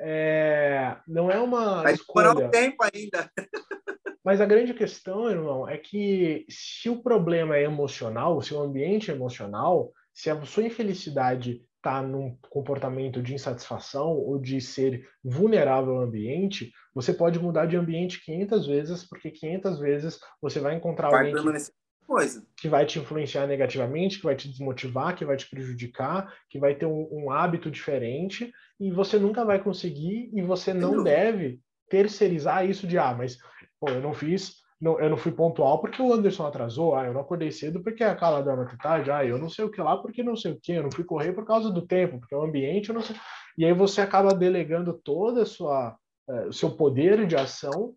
é... 0.00 0.96
não 1.06 1.30
é 1.30 1.38
uma 1.38 1.82
vai 1.82 1.94
escolha. 1.94 2.32
um 2.32 2.50
tempo 2.50 2.76
ainda. 2.82 3.30
Mas 4.24 4.40
a 4.40 4.46
grande 4.46 4.74
questão, 4.74 5.30
irmão, 5.30 5.68
é 5.68 5.78
que 5.78 6.44
se 6.50 6.90
o 6.90 7.02
problema 7.02 7.56
é 7.56 7.62
emocional, 7.62 8.42
se 8.42 8.52
o 8.52 8.60
ambiente 8.60 9.10
é 9.10 9.14
emocional, 9.14 9.90
se 10.12 10.28
a 10.28 10.44
sua 10.44 10.64
infelicidade 10.64 11.62
está 11.76 12.02
num 12.02 12.36
comportamento 12.50 13.22
de 13.22 13.34
insatisfação 13.34 14.10
ou 14.10 14.38
de 14.38 14.60
ser 14.60 15.08
vulnerável 15.24 15.94
ao 15.94 16.02
ambiente, 16.02 16.72
você 16.92 17.14
pode 17.14 17.38
mudar 17.38 17.66
de 17.66 17.76
ambiente 17.76 18.22
500 18.24 18.66
vezes, 18.66 19.08
porque 19.08 19.30
500 19.30 19.78
vezes 19.78 20.20
você 20.42 20.60
vai 20.60 20.74
encontrar 20.74 21.08
vai 21.08 21.30
alguém 21.30 21.34
que, 21.34 21.70
coisa. 22.08 22.42
que 22.56 22.68
vai 22.68 22.86
te 22.86 22.98
influenciar 22.98 23.46
negativamente, 23.46 24.18
que 24.18 24.24
vai 24.24 24.34
te 24.34 24.48
desmotivar, 24.48 25.14
que 25.14 25.24
vai 25.24 25.36
te 25.36 25.48
prejudicar, 25.48 26.32
que 26.48 26.58
vai 26.58 26.74
ter 26.74 26.86
um, 26.86 27.06
um 27.12 27.30
hábito 27.30 27.70
diferente, 27.70 28.50
e 28.80 28.90
você 28.90 29.18
nunca 29.18 29.44
vai 29.44 29.62
conseguir 29.62 30.30
e 30.32 30.40
você 30.40 30.72
não 30.72 31.04
deve 31.04 31.60
terceirizar 31.90 32.68
isso 32.68 32.86
de, 32.86 32.98
ah, 32.98 33.14
mas 33.14 33.36
pô, 33.78 33.90
eu 33.90 34.00
não 34.00 34.14
fiz 34.14 34.56
não, 34.80 34.98
eu 35.00 35.10
não 35.10 35.16
fui 35.16 35.32
pontual 35.32 35.80
porque 35.80 36.00
o 36.00 36.12
Anderson 36.12 36.46
atrasou, 36.46 36.94
ah, 36.94 37.04
eu 37.04 37.12
não 37.12 37.20
acordei 37.20 37.50
cedo 37.50 37.82
porque 37.82 38.04
a 38.04 38.14
Carla 38.14 38.42
deu 38.42 38.54
uma 38.54 38.78
tarde, 38.78 39.10
ah, 39.10 39.24
eu 39.24 39.36
não 39.36 39.50
sei 39.50 39.64
o 39.64 39.70
que 39.70 39.80
lá 39.80 39.96
porque 39.96 40.22
não 40.22 40.36
sei 40.36 40.52
o 40.52 40.60
que, 40.60 40.72
eu 40.72 40.84
não 40.84 40.92
fui 40.92 41.04
correr 41.04 41.32
por 41.32 41.44
causa 41.44 41.70
do 41.70 41.82
tempo, 41.82 42.20
porque 42.20 42.34
o 42.34 42.42
ambiente, 42.42 42.88
eu 42.88 42.94
não 42.94 43.02
sei. 43.02 43.16
E 43.56 43.64
aí 43.64 43.72
você 43.72 44.00
acaba 44.00 44.32
delegando 44.32 44.92
toda 44.92 45.42
a 45.42 45.46
sua, 45.46 45.96
eh, 46.28 46.46
o 46.46 46.52
seu 46.52 46.70
poder 46.70 47.26
de 47.26 47.34
ação, 47.34 47.92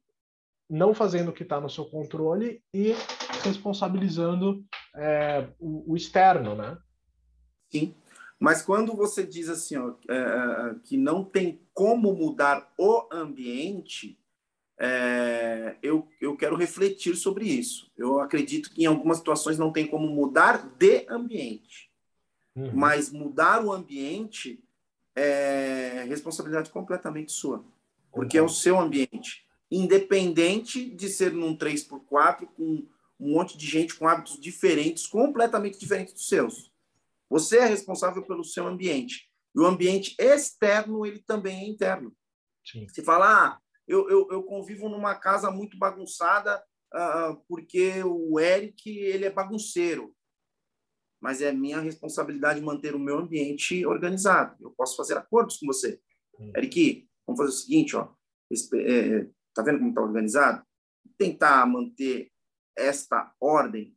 não 0.67 0.93
fazendo 0.93 1.29
o 1.29 1.33
que 1.33 1.43
está 1.43 1.61
no 1.61 1.69
seu 1.69 1.85
controle 1.85 2.63
e 2.73 2.95
responsabilizando 3.41 4.63
é, 4.95 5.47
o, 5.59 5.93
o, 5.93 5.95
externo, 5.95 6.55
né? 6.55 6.77
Sim. 7.69 7.95
Mas 8.39 8.61
quando 8.61 8.95
você 8.95 9.25
diz 9.25 9.49
assim, 9.49 9.77
ó, 9.77 9.93
é, 10.09 10.75
que 10.83 10.97
não 10.97 11.23
tem 11.23 11.61
como 11.73 12.13
mudar 12.13 12.73
o 12.77 13.07
ambiente, 13.11 14.17
é, 14.79 15.75
eu, 15.83 16.07
eu 16.19 16.35
quero 16.35 16.55
refletir 16.55 17.15
sobre 17.15 17.45
isso. 17.45 17.91
Eu 17.95 18.19
acredito 18.19 18.71
que 18.71 18.83
em 18.83 18.87
algumas 18.87 19.19
situações 19.19 19.59
não 19.59 19.71
tem 19.71 19.85
como 19.85 20.07
mudar 20.07 20.67
de 20.75 21.05
ambiente, 21.07 21.91
uhum. 22.55 22.71
mas 22.73 23.11
mudar 23.11 23.63
o 23.63 23.71
ambiente 23.71 24.63
é 25.15 26.03
responsabilidade 26.07 26.71
completamente 26.71 27.31
sua, 27.31 27.63
porque 28.11 28.39
uhum. 28.39 28.45
é 28.45 28.47
o 28.47 28.51
seu 28.51 28.79
ambiente, 28.79 29.45
independente 29.69 30.89
de 30.89 31.09
ser 31.09 31.31
num 31.31 31.55
3x4 31.55 32.47
com 32.57 32.87
um 33.21 33.33
monte 33.33 33.55
de 33.55 33.67
gente 33.67 33.95
com 33.95 34.07
hábitos 34.07 34.39
diferentes, 34.39 35.05
completamente 35.05 35.77
diferentes 35.77 36.13
dos 36.15 36.27
seus. 36.27 36.71
Você 37.29 37.59
é 37.59 37.65
responsável 37.65 38.25
pelo 38.25 38.43
seu 38.43 38.65
ambiente. 38.65 39.29
E 39.55 39.59
o 39.59 39.65
ambiente 39.65 40.15
externo, 40.17 41.05
ele 41.05 41.19
também 41.19 41.63
é 41.63 41.67
interno. 41.67 42.13
Sim. 42.65 42.87
Se 42.89 43.03
falar, 43.03 43.45
ah, 43.45 43.59
eu, 43.87 44.09
eu, 44.09 44.27
eu 44.31 44.43
convivo 44.43 44.89
numa 44.89 45.13
casa 45.13 45.51
muito 45.51 45.77
bagunçada 45.77 46.63
uh, 46.93 47.35
porque 47.47 48.03
o 48.03 48.39
Eric 48.39 48.89
ele 48.89 49.25
é 49.25 49.29
bagunceiro. 49.29 50.15
Mas 51.21 51.41
é 51.41 51.51
minha 51.51 51.79
responsabilidade 51.79 52.59
manter 52.59 52.95
o 52.95 52.99
meu 52.99 53.19
ambiente 53.19 53.85
organizado. 53.85 54.55
Eu 54.59 54.71
posso 54.71 54.95
fazer 54.95 55.15
acordos 55.15 55.57
com 55.57 55.67
você. 55.67 56.01
Hum. 56.39 56.51
Eric, 56.57 57.07
vamos 57.27 57.39
fazer 57.39 57.51
o 57.51 57.59
seguinte, 57.61 57.95
ó. 57.95 58.11
É, 58.75 59.27
tá 59.53 59.61
vendo 59.61 59.77
como 59.77 59.89
está 59.89 60.01
organizado? 60.01 60.65
Tentar 61.17 61.65
manter 61.67 62.30
esta 62.81 63.33
ordem 63.39 63.95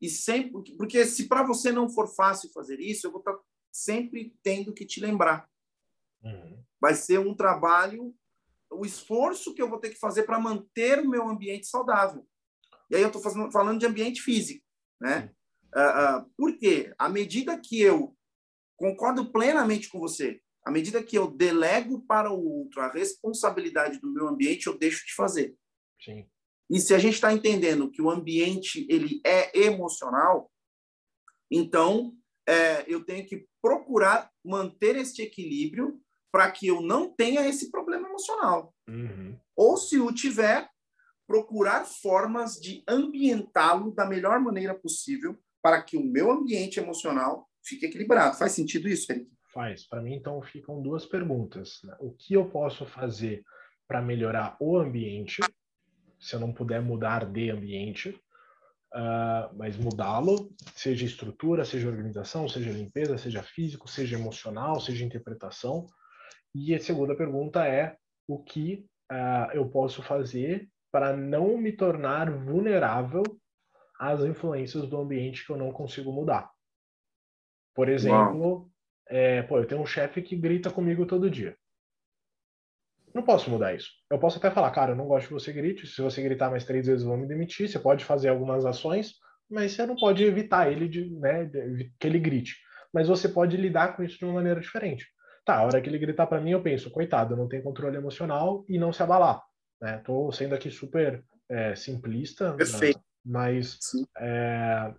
e 0.00 0.08
sempre 0.08 0.76
porque 0.76 1.06
se 1.06 1.28
para 1.28 1.44
você 1.44 1.70
não 1.70 1.88
for 1.88 2.08
fácil 2.08 2.50
fazer 2.52 2.80
isso, 2.80 3.06
eu 3.06 3.12
vou 3.12 3.20
estar 3.20 3.34
tá 3.34 3.40
sempre 3.70 4.36
tendo 4.42 4.74
que 4.74 4.84
te 4.84 5.00
lembrar. 5.00 5.48
Uhum. 6.24 6.64
Vai 6.80 6.94
ser 6.94 7.18
um 7.20 7.34
trabalho 7.34 8.14
o 8.74 8.84
esforço 8.84 9.54
que 9.54 9.62
eu 9.62 9.68
vou 9.68 9.78
ter 9.78 9.90
que 9.90 9.98
fazer 9.98 10.24
para 10.24 10.40
manter 10.40 10.98
o 10.98 11.08
meu 11.08 11.28
ambiente 11.28 11.66
saudável. 11.66 12.26
E 12.90 12.96
aí 12.96 13.02
eu 13.02 13.08
estou 13.08 13.22
falando 13.50 13.78
de 13.78 13.86
ambiente 13.86 14.20
físico, 14.22 14.64
né? 15.00 15.30
Uh, 15.74 16.20
uh, 16.20 16.30
por 16.36 16.56
quê? 16.58 16.92
À 16.98 17.08
medida 17.08 17.58
que 17.58 17.80
eu 17.80 18.16
concordo 18.76 19.30
plenamente 19.30 19.88
com 19.88 19.98
você, 19.98 20.40
à 20.64 20.70
medida 20.70 21.02
que 21.02 21.16
eu 21.16 21.30
delego 21.30 22.02
para 22.02 22.30
o 22.30 22.44
outro 22.44 22.80
a 22.80 22.90
responsabilidade 22.90 23.98
do 23.98 24.12
meu 24.12 24.28
ambiente, 24.28 24.66
eu 24.66 24.78
deixo 24.78 25.06
de 25.06 25.14
fazer. 25.14 25.56
Sim. 26.00 26.28
E 26.72 26.80
se 26.80 26.94
a 26.94 26.98
gente 26.98 27.14
está 27.14 27.30
entendendo 27.30 27.90
que 27.90 28.00
o 28.00 28.10
ambiente 28.10 28.86
ele 28.88 29.20
é 29.26 29.66
emocional, 29.66 30.50
então 31.50 32.16
é, 32.48 32.90
eu 32.90 33.04
tenho 33.04 33.26
que 33.26 33.46
procurar 33.60 34.30
manter 34.42 34.96
este 34.96 35.20
equilíbrio 35.20 36.00
para 36.32 36.50
que 36.50 36.66
eu 36.66 36.80
não 36.80 37.12
tenha 37.12 37.46
esse 37.46 37.70
problema 37.70 38.08
emocional. 38.08 38.74
Uhum. 38.88 39.38
Ou, 39.54 39.76
se 39.76 40.00
o 40.00 40.10
tiver, 40.14 40.66
procurar 41.26 41.84
formas 41.84 42.54
de 42.54 42.82
ambientá-lo 42.88 43.92
da 43.92 44.06
melhor 44.06 44.40
maneira 44.40 44.74
possível 44.74 45.38
para 45.62 45.82
que 45.82 45.98
o 45.98 46.02
meu 46.02 46.30
ambiente 46.30 46.80
emocional 46.80 47.50
fique 47.62 47.84
equilibrado. 47.84 48.38
Faz 48.38 48.52
sentido 48.52 48.88
isso, 48.88 49.12
Eric? 49.12 49.30
Faz. 49.52 49.86
Para 49.86 50.00
mim, 50.00 50.14
então, 50.14 50.40
ficam 50.40 50.80
duas 50.80 51.04
perguntas. 51.04 51.80
Né? 51.84 51.94
O 52.00 52.12
que 52.12 52.32
eu 52.32 52.48
posso 52.48 52.86
fazer 52.86 53.44
para 53.86 54.00
melhorar 54.00 54.56
o 54.58 54.78
ambiente, 54.78 55.42
se 56.22 56.36
eu 56.36 56.40
não 56.40 56.52
puder 56.52 56.80
mudar 56.80 57.26
de 57.26 57.50
ambiente, 57.50 58.10
uh, 58.94 59.52
mas 59.56 59.76
mudá-lo, 59.76 60.54
seja 60.74 61.04
estrutura, 61.04 61.64
seja 61.64 61.88
organização, 61.88 62.48
seja 62.48 62.70
limpeza, 62.70 63.18
seja 63.18 63.42
físico, 63.42 63.88
seja 63.88 64.16
emocional, 64.16 64.80
seja 64.80 65.04
interpretação, 65.04 65.84
e 66.54 66.74
a 66.74 66.78
segunda 66.78 67.16
pergunta 67.16 67.66
é 67.66 67.96
o 68.28 68.40
que 68.42 68.86
uh, 69.10 69.50
eu 69.52 69.68
posso 69.68 70.00
fazer 70.00 70.68
para 70.92 71.16
não 71.16 71.58
me 71.58 71.72
tornar 71.72 72.30
vulnerável 72.30 73.24
às 73.98 74.20
influências 74.20 74.86
do 74.86 75.00
ambiente 75.00 75.44
que 75.44 75.50
eu 75.50 75.56
não 75.56 75.72
consigo 75.72 76.12
mudar. 76.12 76.50
Por 77.74 77.88
exemplo, 77.88 78.70
é, 79.08 79.42
pô, 79.42 79.58
eu 79.58 79.66
tenho 79.66 79.80
um 79.80 79.86
chefe 79.86 80.22
que 80.22 80.36
grita 80.36 80.70
comigo 80.70 81.04
todo 81.06 81.30
dia. 81.30 81.56
Não 83.14 83.22
posso 83.22 83.50
mudar 83.50 83.74
isso. 83.74 83.90
Eu 84.10 84.18
posso 84.18 84.38
até 84.38 84.50
falar, 84.50 84.70
cara, 84.70 84.92
eu 84.92 84.96
não 84.96 85.06
gosto 85.06 85.28
que 85.28 85.34
você 85.34 85.52
grite. 85.52 85.86
Se 85.86 86.00
você 86.00 86.22
gritar 86.22 86.50
mais 86.50 86.64
três 86.64 86.86
vezes, 86.86 87.02
eu 87.02 87.10
vou 87.10 87.18
me 87.18 87.26
demitir. 87.26 87.68
Você 87.68 87.78
pode 87.78 88.04
fazer 88.04 88.28
algumas 88.28 88.64
ações, 88.64 89.14
mas 89.50 89.72
você 89.72 89.86
não 89.86 89.96
pode 89.96 90.24
evitar 90.24 90.70
ele 90.70 90.88
de, 90.88 91.10
né, 91.18 91.50
que 91.98 92.06
ele 92.06 92.18
grite. 92.18 92.56
Mas 92.92 93.08
você 93.08 93.28
pode 93.28 93.56
lidar 93.56 93.96
com 93.96 94.02
isso 94.02 94.18
de 94.18 94.24
uma 94.24 94.34
maneira 94.34 94.60
diferente. 94.60 95.06
Tá, 95.44 95.56
a 95.58 95.64
hora 95.64 95.80
que 95.80 95.88
ele 95.88 95.98
gritar 95.98 96.26
para 96.26 96.40
mim, 96.40 96.52
eu 96.52 96.62
penso, 96.62 96.90
coitado, 96.90 97.36
não 97.36 97.48
tem 97.48 97.62
controle 97.62 97.96
emocional 97.96 98.64
e 98.68 98.78
não 98.78 98.92
se 98.92 99.02
abalar. 99.02 99.42
Né? 99.80 99.98
Tô 100.04 100.30
sendo 100.30 100.54
aqui 100.54 100.70
super 100.70 101.24
é, 101.48 101.74
simplista, 101.74 102.52
Perfeito. 102.54 102.98
Né? 102.98 103.02
mas 103.24 103.78
é, 104.18 104.94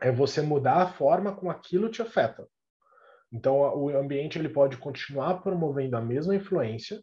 é 0.00 0.12
você 0.12 0.40
mudar 0.40 0.82
a 0.82 0.92
forma 0.92 1.34
como 1.34 1.50
aquilo 1.50 1.90
te 1.90 2.00
afeta. 2.00 2.46
Então, 3.32 3.56
o 3.76 3.88
ambiente 3.96 4.38
ele 4.38 4.48
pode 4.48 4.76
continuar 4.76 5.42
promovendo 5.42 5.96
a 5.96 6.00
mesma 6.00 6.34
influência 6.34 7.02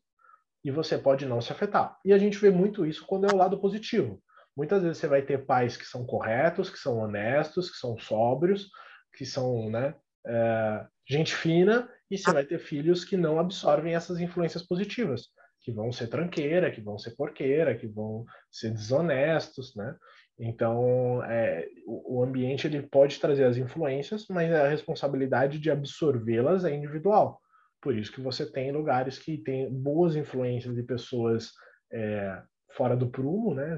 e 0.64 0.72
você 0.72 0.98
pode 0.98 1.26
não 1.26 1.42
se 1.42 1.52
afetar. 1.52 1.98
E 2.06 2.14
a 2.14 2.18
gente 2.18 2.38
vê 2.38 2.50
muito 2.50 2.86
isso 2.86 3.06
quando 3.06 3.28
é 3.28 3.34
o 3.34 3.38
lado 3.38 3.60
positivo. 3.60 4.22
Muitas 4.56 4.84
vezes 4.84 4.98
você 4.98 5.08
vai 5.08 5.22
ter 5.22 5.46
pais 5.46 5.78
que 5.78 5.86
são 5.86 6.06
corretos, 6.06 6.70
que 6.70 6.78
são 6.78 7.00
honestos, 7.00 7.70
que 7.70 7.78
são 7.78 7.98
sóbrios, 7.98 8.70
que 9.16 9.26
são 9.26 9.70
né, 9.70 9.96
é, 10.26 10.86
gente 11.08 11.36
fina, 11.36 11.90
e 12.10 12.18
você 12.18 12.32
vai 12.32 12.46
ter 12.46 12.60
filhos 12.60 13.04
que 13.04 13.18
não 13.18 13.40
absorvem 13.40 13.96
essas 13.96 14.20
influências 14.20 14.64
positivas, 14.64 15.28
que 15.62 15.72
vão 15.72 15.92
ser 15.92 16.08
tranqueira, 16.08 16.72
que 16.72 16.82
vão 16.82 16.98
ser 16.98 17.16
porqueira, 17.16 17.76
que 17.76 17.88
vão 17.88 18.26
ser 18.52 18.72
desonestos, 18.72 19.76
né? 19.76 19.96
Então, 20.40 21.24
é, 21.26 21.68
o 21.86 22.24
ambiente 22.24 22.66
ele 22.66 22.82
pode 22.82 23.20
trazer 23.20 23.44
as 23.46 23.58
influências, 23.58 24.26
mas 24.28 24.52
a 24.52 24.68
responsabilidade 24.68 25.60
de 25.60 25.70
absorvê-las 25.70 26.66
é 26.66 26.74
individual. 26.74 27.40
Por 27.82 27.98
isso 27.98 28.12
que 28.12 28.22
você 28.22 28.50
tem 28.50 28.72
lugares 28.72 29.18
que 29.18 29.38
tem 29.38 29.72
boas 29.72 30.16
influências 30.16 30.76
de 30.76 30.84
pessoas 30.84 31.52
é, 31.92 32.42
fora 32.76 32.96
do 32.96 33.10
prumo, 33.10 33.54
né, 33.54 33.76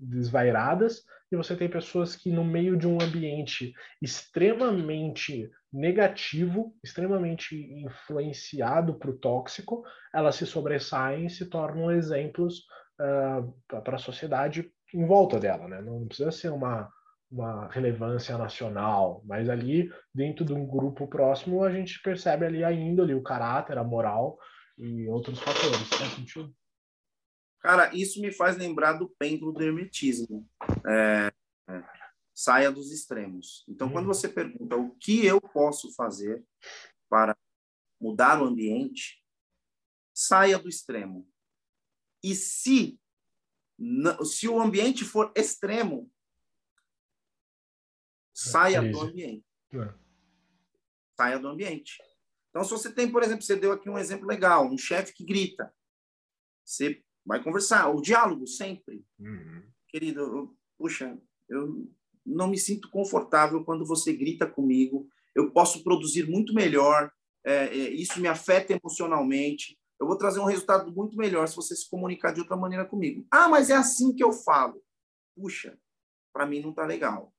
desvairadas, 0.00 1.04
e 1.30 1.36
você 1.36 1.56
tem 1.56 1.68
pessoas 1.68 2.16
que 2.16 2.30
no 2.30 2.44
meio 2.44 2.76
de 2.76 2.86
um 2.86 3.00
ambiente 3.00 3.72
extremamente 4.00 5.50
negativo, 5.72 6.74
extremamente 6.82 7.56
influenciado 7.56 8.94
para 8.94 9.10
o 9.10 9.18
tóxico, 9.18 9.84
elas 10.12 10.36
se 10.36 10.46
sobressaem 10.46 11.26
e 11.26 11.30
se 11.30 11.46
tornam 11.46 11.90
exemplos 11.90 12.60
uh, 13.00 13.52
ah, 13.72 13.80
para 13.80 13.96
a 13.96 13.98
sociedade 13.98 14.70
em 14.92 15.04
volta 15.04 15.40
dela, 15.40 15.66
né? 15.66 15.82
Não 15.82 16.06
precisa 16.06 16.30
ser 16.30 16.50
uma, 16.50 16.88
uma 17.34 17.66
relevância 17.66 18.38
nacional, 18.38 19.20
mas 19.24 19.48
ali 19.48 19.92
dentro 20.14 20.44
de 20.44 20.52
um 20.52 20.64
grupo 20.64 21.08
próximo 21.08 21.64
a 21.64 21.72
gente 21.72 22.00
percebe 22.00 22.46
ali 22.46 22.62
a 22.62 22.72
índole, 22.72 23.12
o 23.12 23.22
caráter, 23.22 23.76
a 23.76 23.82
moral 23.82 24.38
e 24.78 25.08
outros 25.08 25.40
fatores. 25.40 25.88
Faz 25.88 26.12
sentido? 26.12 26.54
Cara, 27.58 27.92
isso 27.92 28.20
me 28.20 28.30
faz 28.30 28.56
lembrar 28.56 28.92
do 28.92 29.08
pêndulo 29.18 29.52
do 29.52 29.64
hermetismo. 29.64 30.48
É, 30.86 31.32
é, 31.68 31.82
saia 32.32 32.70
dos 32.70 32.92
extremos. 32.92 33.64
Então, 33.68 33.90
quando 33.90 34.06
você 34.06 34.28
pergunta 34.28 34.76
o 34.76 34.94
que 34.96 35.26
eu 35.26 35.40
posso 35.40 35.92
fazer 35.94 36.44
para 37.08 37.36
mudar 38.00 38.40
o 38.40 38.44
ambiente, 38.44 39.20
saia 40.14 40.56
do 40.56 40.68
extremo. 40.68 41.26
E 42.22 42.32
se 42.34 42.96
se 44.24 44.48
o 44.48 44.60
ambiente 44.60 45.04
for 45.04 45.32
extremo, 45.34 46.08
saia 48.34 48.82
do 48.82 49.00
ambiente. 49.00 49.44
É. 49.72 49.94
Saia 51.16 51.38
do 51.38 51.48
ambiente. 51.48 52.02
Então, 52.50 52.64
se 52.64 52.70
você 52.70 52.92
tem, 52.92 53.10
por 53.10 53.22
exemplo, 53.22 53.42
você 53.42 53.56
deu 53.56 53.72
aqui 53.72 53.88
um 53.88 53.98
exemplo 53.98 54.26
legal, 54.26 54.68
um 54.68 54.78
chefe 54.78 55.14
que 55.14 55.24
grita, 55.24 55.72
você 56.64 57.02
vai 57.24 57.42
conversar. 57.42 57.88
O 57.88 58.00
diálogo 58.00 58.46
sempre. 58.46 59.04
Uhum. 59.18 59.62
Querido, 59.88 60.20
eu, 60.20 60.56
puxa, 60.78 61.18
eu 61.48 61.88
não 62.24 62.48
me 62.48 62.58
sinto 62.58 62.90
confortável 62.90 63.64
quando 63.64 63.86
você 63.86 64.12
grita 64.12 64.46
comigo. 64.46 65.08
Eu 65.34 65.50
posso 65.52 65.82
produzir 65.82 66.28
muito 66.28 66.54
melhor. 66.54 67.10
É, 67.44 67.66
é, 67.66 67.90
isso 67.90 68.20
me 68.20 68.28
afeta 68.28 68.72
emocionalmente. 68.72 69.78
Eu 70.00 70.06
vou 70.06 70.18
trazer 70.18 70.40
um 70.40 70.46
resultado 70.46 70.92
muito 70.92 71.16
melhor 71.16 71.46
se 71.46 71.56
você 71.56 71.74
se 71.74 71.88
comunicar 71.88 72.32
de 72.32 72.40
outra 72.40 72.56
maneira 72.56 72.84
comigo. 72.84 73.26
Ah, 73.30 73.48
mas 73.48 73.70
é 73.70 73.74
assim 73.74 74.14
que 74.14 74.24
eu 74.24 74.32
falo. 74.32 74.82
Puxa, 75.36 75.78
para 76.32 76.46
mim 76.46 76.60
não 76.60 76.70
está 76.70 76.84
legal. 76.84 77.32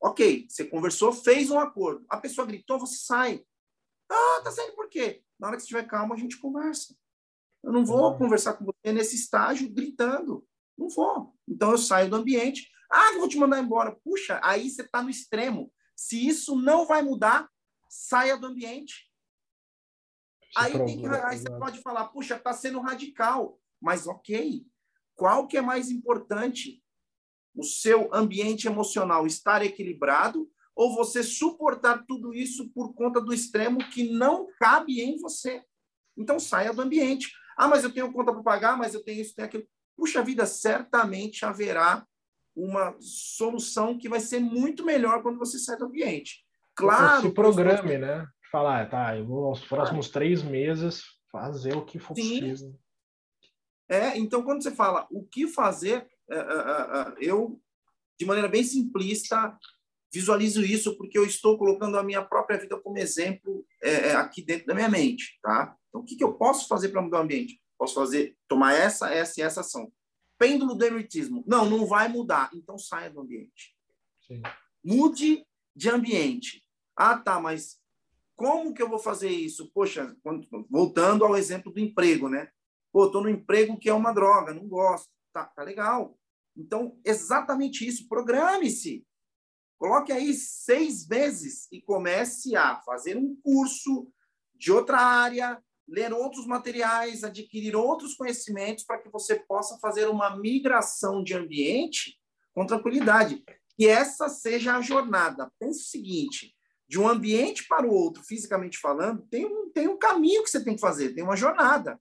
Ok, 0.00 0.46
você 0.48 0.64
conversou, 0.64 1.12
fez 1.12 1.50
um 1.50 1.58
acordo. 1.58 2.04
A 2.08 2.18
pessoa 2.18 2.46
gritou, 2.46 2.78
você 2.78 2.96
sai. 2.96 3.44
Ah, 4.10 4.40
tá 4.44 4.50
saindo 4.50 4.74
por 4.74 4.88
quê? 4.88 5.22
Na 5.38 5.48
hora 5.48 5.56
que 5.56 5.62
você 5.62 5.66
estiver 5.66 5.86
calmo, 5.86 6.14
a 6.14 6.16
gente 6.16 6.38
conversa. 6.38 6.94
Eu 7.62 7.72
não 7.72 7.84
vou 7.84 8.12
uhum. 8.12 8.18
conversar 8.18 8.54
com 8.54 8.64
você 8.64 8.92
nesse 8.92 9.16
estágio 9.16 9.68
gritando. 9.68 10.46
Não 10.78 10.88
vou. 10.88 11.34
Então 11.48 11.72
eu 11.72 11.78
saio 11.78 12.08
do 12.08 12.16
ambiente. 12.16 12.70
Ah, 12.90 13.12
eu 13.14 13.20
vou 13.20 13.28
te 13.28 13.38
mandar 13.38 13.60
embora. 13.60 13.96
Puxa, 14.04 14.40
aí 14.42 14.70
você 14.70 14.82
está 14.82 15.02
no 15.02 15.10
extremo. 15.10 15.72
Se 15.96 16.26
isso 16.26 16.54
não 16.54 16.86
vai 16.86 17.02
mudar, 17.02 17.50
saia 17.88 18.36
do 18.36 18.46
ambiente. 18.46 19.10
Aí, 20.56 20.72
que, 20.72 21.06
aí 21.06 21.38
você 21.38 21.50
pode 21.58 21.80
falar, 21.82 22.06
puxa, 22.08 22.36
está 22.36 22.52
sendo 22.52 22.80
radical. 22.80 23.58
Mas 23.80 24.06
ok. 24.06 24.64
Qual 25.14 25.48
que 25.48 25.56
é 25.56 25.62
mais 25.62 25.90
importante? 25.90 26.82
O 27.56 27.64
seu 27.64 28.14
ambiente 28.14 28.66
emocional 28.66 29.26
estar 29.26 29.64
equilibrado 29.64 30.48
ou 30.74 30.94
você 30.94 31.22
suportar 31.22 32.04
tudo 32.06 32.34
isso 32.34 32.68
por 32.70 32.94
conta 32.94 33.20
do 33.20 33.32
extremo 33.32 33.78
que 33.90 34.10
não 34.10 34.46
cabe 34.60 35.00
em 35.00 35.16
você? 35.18 35.62
Então 36.16 36.38
saia 36.38 36.72
do 36.72 36.82
ambiente. 36.82 37.32
Ah, 37.56 37.66
mas 37.66 37.82
eu 37.82 37.92
tenho 37.92 38.12
conta 38.12 38.32
para 38.32 38.42
pagar, 38.42 38.76
mas 38.76 38.92
eu 38.92 39.02
tenho 39.02 39.22
isso, 39.22 39.34
tenho 39.34 39.48
aquilo. 39.48 39.64
Puxa 39.96 40.22
vida, 40.22 40.44
certamente 40.44 41.44
haverá 41.46 42.06
uma 42.54 42.94
solução 43.00 43.98
que 43.98 44.08
vai 44.08 44.20
ser 44.20 44.40
muito 44.40 44.84
melhor 44.84 45.22
quando 45.22 45.38
você 45.38 45.58
sai 45.58 45.78
do 45.78 45.86
ambiente. 45.86 46.44
Claro. 46.74 47.22
Se 47.22 47.30
programe, 47.30 47.96
né? 47.98 48.26
Falar, 48.52 48.82
ah, 48.82 48.86
tá, 48.86 49.16
eu 49.16 49.26
vou 49.26 49.46
aos 49.46 49.64
próximos 49.64 50.08
três 50.10 50.42
meses 50.42 51.02
fazer 51.32 51.74
o 51.74 51.84
que 51.84 51.98
for 51.98 52.14
Sim. 52.14 52.40
possível. 52.40 52.78
É, 53.88 54.18
então 54.18 54.42
quando 54.42 54.62
você 54.62 54.70
fala 54.70 55.06
o 55.10 55.24
que 55.24 55.46
fazer, 55.46 56.06
eu, 57.18 57.60
de 58.18 58.26
maneira 58.26 58.48
bem 58.48 58.64
simplista, 58.64 59.56
visualizo 60.12 60.62
isso 60.62 60.96
porque 60.96 61.18
eu 61.18 61.24
estou 61.24 61.58
colocando 61.58 61.98
a 61.98 62.02
minha 62.02 62.22
própria 62.22 62.58
vida 62.58 62.78
como 62.80 62.98
exemplo 62.98 63.64
aqui 64.18 64.42
dentro 64.42 64.66
da 64.66 64.74
minha 64.74 64.88
mente, 64.88 65.38
tá? 65.42 65.76
Então, 65.88 66.00
o 66.00 66.04
que, 66.04 66.16
que 66.16 66.24
eu 66.24 66.34
posso 66.34 66.68
fazer 66.68 66.90
para 66.90 67.02
mudar 67.02 67.18
o 67.18 67.22
ambiente? 67.22 67.60
Posso 67.78 67.94
fazer, 67.94 68.36
tomar 68.48 68.74
essa, 68.74 69.10
essa 69.10 69.40
e 69.40 69.42
essa 69.42 69.60
ação. 69.60 69.90
Pêndulo 70.38 70.74
do 70.74 70.84
hermetismo. 70.84 71.42
Não, 71.46 71.68
não 71.68 71.86
vai 71.86 72.08
mudar. 72.08 72.50
Então, 72.54 72.78
saia 72.78 73.10
do 73.10 73.20
ambiente. 73.20 73.74
Sim. 74.26 74.42
Mude 74.84 75.44
de 75.74 75.88
ambiente. 75.88 76.62
Ah, 76.94 77.16
tá, 77.18 77.40
mas 77.40 77.78
como 78.34 78.74
que 78.74 78.82
eu 78.82 78.88
vou 78.88 78.98
fazer 78.98 79.30
isso? 79.30 79.70
Poxa, 79.72 80.14
voltando 80.70 81.24
ao 81.24 81.36
exemplo 81.36 81.72
do 81.72 81.80
emprego, 81.80 82.28
né? 82.28 82.50
Pô, 82.92 83.06
estou 83.06 83.22
no 83.22 83.30
emprego 83.30 83.78
que 83.78 83.88
é 83.88 83.94
uma 83.94 84.12
droga, 84.12 84.52
não 84.52 84.68
gosto. 84.68 85.10
Tá, 85.36 85.44
tá 85.44 85.62
legal. 85.62 86.18
Então, 86.56 86.98
exatamente 87.04 87.86
isso. 87.86 88.08
Programe-se. 88.08 89.06
Coloque 89.78 90.10
aí 90.10 90.32
seis 90.32 91.06
meses 91.06 91.68
e 91.70 91.82
comece 91.82 92.56
a 92.56 92.80
fazer 92.80 93.18
um 93.18 93.36
curso 93.42 94.10
de 94.54 94.72
outra 94.72 94.98
área, 94.98 95.62
ler 95.86 96.10
outros 96.10 96.46
materiais, 96.46 97.22
adquirir 97.22 97.76
outros 97.76 98.14
conhecimentos 98.14 98.82
para 98.84 98.96
que 98.96 99.10
você 99.10 99.38
possa 99.38 99.78
fazer 99.78 100.08
uma 100.08 100.34
migração 100.38 101.22
de 101.22 101.34
ambiente 101.34 102.18
com 102.54 102.64
tranquilidade. 102.64 103.44
E 103.78 103.86
essa 103.86 104.30
seja 104.30 104.74
a 104.74 104.80
jornada. 104.80 105.52
Pense 105.60 105.82
o 105.82 105.88
seguinte: 105.90 106.56
de 106.88 106.98
um 106.98 107.06
ambiente 107.06 107.68
para 107.68 107.86
o 107.86 107.92
outro, 107.92 108.24
fisicamente 108.24 108.78
falando, 108.78 109.20
tem 109.28 109.44
um, 109.44 109.70
tem 109.70 109.86
um 109.86 109.98
caminho 109.98 110.42
que 110.42 110.48
você 110.48 110.64
tem 110.64 110.76
que 110.76 110.80
fazer, 110.80 111.12
tem 111.12 111.22
uma 111.22 111.36
jornada. 111.36 112.00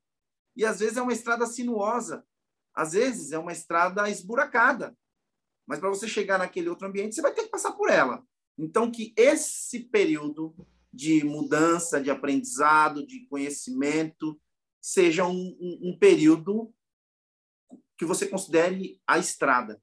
E 0.55 0.63
às 0.63 0.79
vezes 0.79 0.95
é 0.95 1.01
uma 1.01 1.11
estrada 1.11 1.45
sinuosa, 1.45 2.25
às 2.75 2.91
vezes 2.91 3.31
é 3.31 3.39
uma 3.39 3.51
estrada 3.51 4.09
esburacada. 4.09 4.95
Mas 5.65 5.79
para 5.79 5.89
você 5.89 6.07
chegar 6.07 6.37
naquele 6.37 6.69
outro 6.69 6.87
ambiente, 6.87 7.15
você 7.15 7.21
vai 7.21 7.33
ter 7.33 7.43
que 7.43 7.49
passar 7.49 7.71
por 7.71 7.89
ela. 7.89 8.23
Então, 8.57 8.91
que 8.91 9.13
esse 9.17 9.85
período 9.85 10.55
de 10.93 11.23
mudança, 11.23 12.01
de 12.01 12.09
aprendizado, 12.09 13.05
de 13.05 13.25
conhecimento, 13.27 14.39
seja 14.81 15.25
um, 15.25 15.57
um, 15.59 15.89
um 15.89 15.97
período 15.97 16.73
que 17.97 18.05
você 18.05 18.27
considere 18.27 19.01
a 19.07 19.17
estrada. 19.17 19.81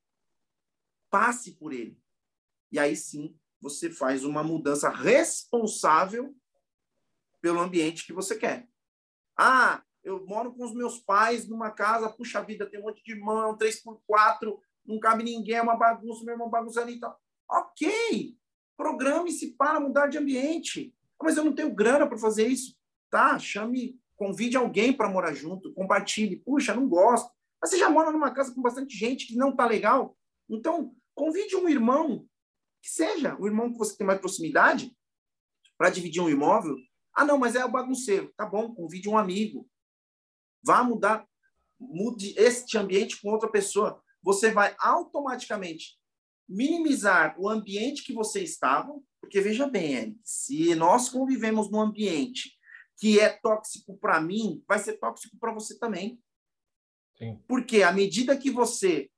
Passe 1.10 1.52
por 1.52 1.72
ele. 1.72 1.98
E 2.70 2.78
aí 2.78 2.96
sim 2.96 3.36
você 3.60 3.90
faz 3.90 4.24
uma 4.24 4.42
mudança 4.42 4.88
responsável 4.88 6.34
pelo 7.40 7.60
ambiente 7.60 8.06
que 8.06 8.12
você 8.12 8.36
quer. 8.36 8.68
Ah, 9.36 9.82
eu 10.04 10.26
moro 10.26 10.52
com 10.52 10.64
os 10.64 10.74
meus 10.74 10.98
pais 10.98 11.48
numa 11.48 11.70
casa, 11.70 12.08
puxa 12.08 12.42
vida, 12.42 12.66
tem 12.66 12.80
um 12.80 12.84
monte 12.84 13.02
de 13.04 13.12
irmão, 13.12 13.56
três 13.56 13.82
por 13.82 14.00
quatro, 14.06 14.60
não 14.84 14.98
cabe 14.98 15.22
ninguém, 15.22 15.56
é 15.56 15.62
uma 15.62 15.76
bagunça, 15.76 16.24
meu 16.24 16.34
irmão 16.34 16.50
bagunça 16.50 16.80
ali 16.80 16.94
e 16.94 17.00
tal. 17.00 17.18
Ok, 17.48 18.36
programe-se 18.76 19.52
para 19.52 19.78
mudar 19.78 20.08
de 20.08 20.18
ambiente 20.18 20.94
mas 21.22 21.36
eu 21.36 21.44
não 21.44 21.54
tenho 21.54 21.72
grana 21.74 22.06
para 22.06 22.18
fazer 22.18 22.48
isso. 22.48 22.76
Tá, 23.10 23.38
chame, 23.38 23.98
convide 24.16 24.56
alguém 24.56 24.92
para 24.92 25.08
morar 25.08 25.34
junto, 25.34 25.72
compartilhe. 25.72 26.36
Puxa, 26.36 26.74
não 26.74 26.88
gosto. 26.88 27.30
Mas 27.60 27.70
você 27.70 27.78
já 27.78 27.88
mora 27.88 28.10
numa 28.10 28.32
casa 28.32 28.52
com 28.54 28.60
bastante 28.60 28.96
gente 28.96 29.26
que 29.26 29.36
não 29.36 29.54
tá 29.54 29.66
legal. 29.66 30.16
Então, 30.48 30.94
convide 31.14 31.54
um 31.54 31.68
irmão, 31.68 32.26
que 32.82 32.90
seja 32.90 33.36
o 33.38 33.46
irmão 33.46 33.70
que 33.70 33.78
você 33.78 33.96
tem 33.96 34.06
mais 34.06 34.18
proximidade, 34.18 34.96
para 35.78 35.90
dividir 35.90 36.20
um 36.20 36.28
imóvel. 36.28 36.76
Ah, 37.14 37.24
não, 37.24 37.38
mas 37.38 37.54
é 37.54 37.64
o 37.64 37.70
bagunceiro. 37.70 38.32
Tá 38.36 38.44
bom, 38.44 38.74
convide 38.74 39.08
um 39.08 39.16
amigo. 39.16 39.68
Vá 40.62 40.82
mudar, 40.82 41.26
mude 41.78 42.34
este 42.36 42.78
ambiente 42.78 43.20
com 43.20 43.30
outra 43.30 43.50
pessoa. 43.50 44.02
Você 44.22 44.50
vai 44.50 44.74
automaticamente 44.78 45.98
minimizar 46.48 47.34
o 47.38 47.48
ambiente 47.48 48.04
que 48.04 48.12
você 48.12 48.42
estava, 48.42 48.94
porque 49.20 49.40
veja 49.40 49.66
bem, 49.66 49.94
Eric, 49.94 50.20
se 50.22 50.74
nós 50.74 51.08
convivemos 51.08 51.70
num 51.70 51.80
ambiente 51.80 52.52
que 52.98 53.18
é 53.18 53.28
tóxico 53.28 53.96
para 53.98 54.20
mim, 54.20 54.62
vai 54.68 54.78
ser 54.78 54.98
tóxico 54.98 55.36
para 55.38 55.52
você 55.52 55.78
também. 55.78 56.20
Sim. 57.16 57.42
Porque 57.48 57.82
à 57.82 57.92
medida 57.92 58.36
que 58.36 58.50
você 58.50 59.10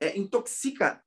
é, 0.00 0.18
intoxica 0.18 1.04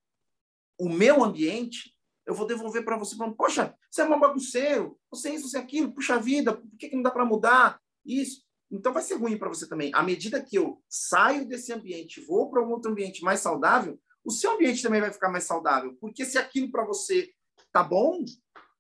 o 0.79 0.89
meu 0.89 1.23
ambiente, 1.23 1.95
eu 2.25 2.33
vou 2.33 2.47
devolver 2.47 2.85
para 2.85 2.97
você 2.97 3.15
falando, 3.15 3.35
poxa, 3.35 3.75
você 3.89 4.01
é 4.01 4.05
um 4.05 4.19
bagunceiro, 4.19 4.99
você 5.09 5.29
é 5.29 5.35
isso, 5.35 5.49
você 5.49 5.57
é 5.57 5.61
aquilo, 5.61 5.93
puxa 5.93 6.19
vida, 6.19 6.55
por 6.55 6.77
que, 6.77 6.89
que 6.89 6.95
não 6.95 7.03
dá 7.03 7.11
para 7.11 7.25
mudar 7.25 7.81
isso? 8.05 8.42
Então 8.73 8.91
vai 8.91 9.03
ser 9.03 9.15
ruim 9.15 9.37
para 9.37 9.49
você 9.49 9.67
também. 9.69 9.91
À 9.93 10.01
medida 10.01 10.41
que 10.41 10.57
eu 10.57 10.81
saio 10.89 11.47
desse 11.47 11.71
ambiente, 11.71 12.21
vou 12.21 12.49
para 12.49 12.63
um 12.63 12.71
outro 12.71 12.91
ambiente 12.91 13.23
mais 13.23 13.39
saudável, 13.39 13.99
o 14.25 14.31
seu 14.31 14.51
ambiente 14.51 14.81
também 14.81 14.99
vai 14.99 15.11
ficar 15.11 15.29
mais 15.29 15.43
saudável. 15.43 15.95
Porque 16.01 16.25
se 16.25 16.37
aquilo 16.37 16.71
para 16.71 16.85
você 16.85 17.29
tá 17.71 17.83
bom, 17.83 18.23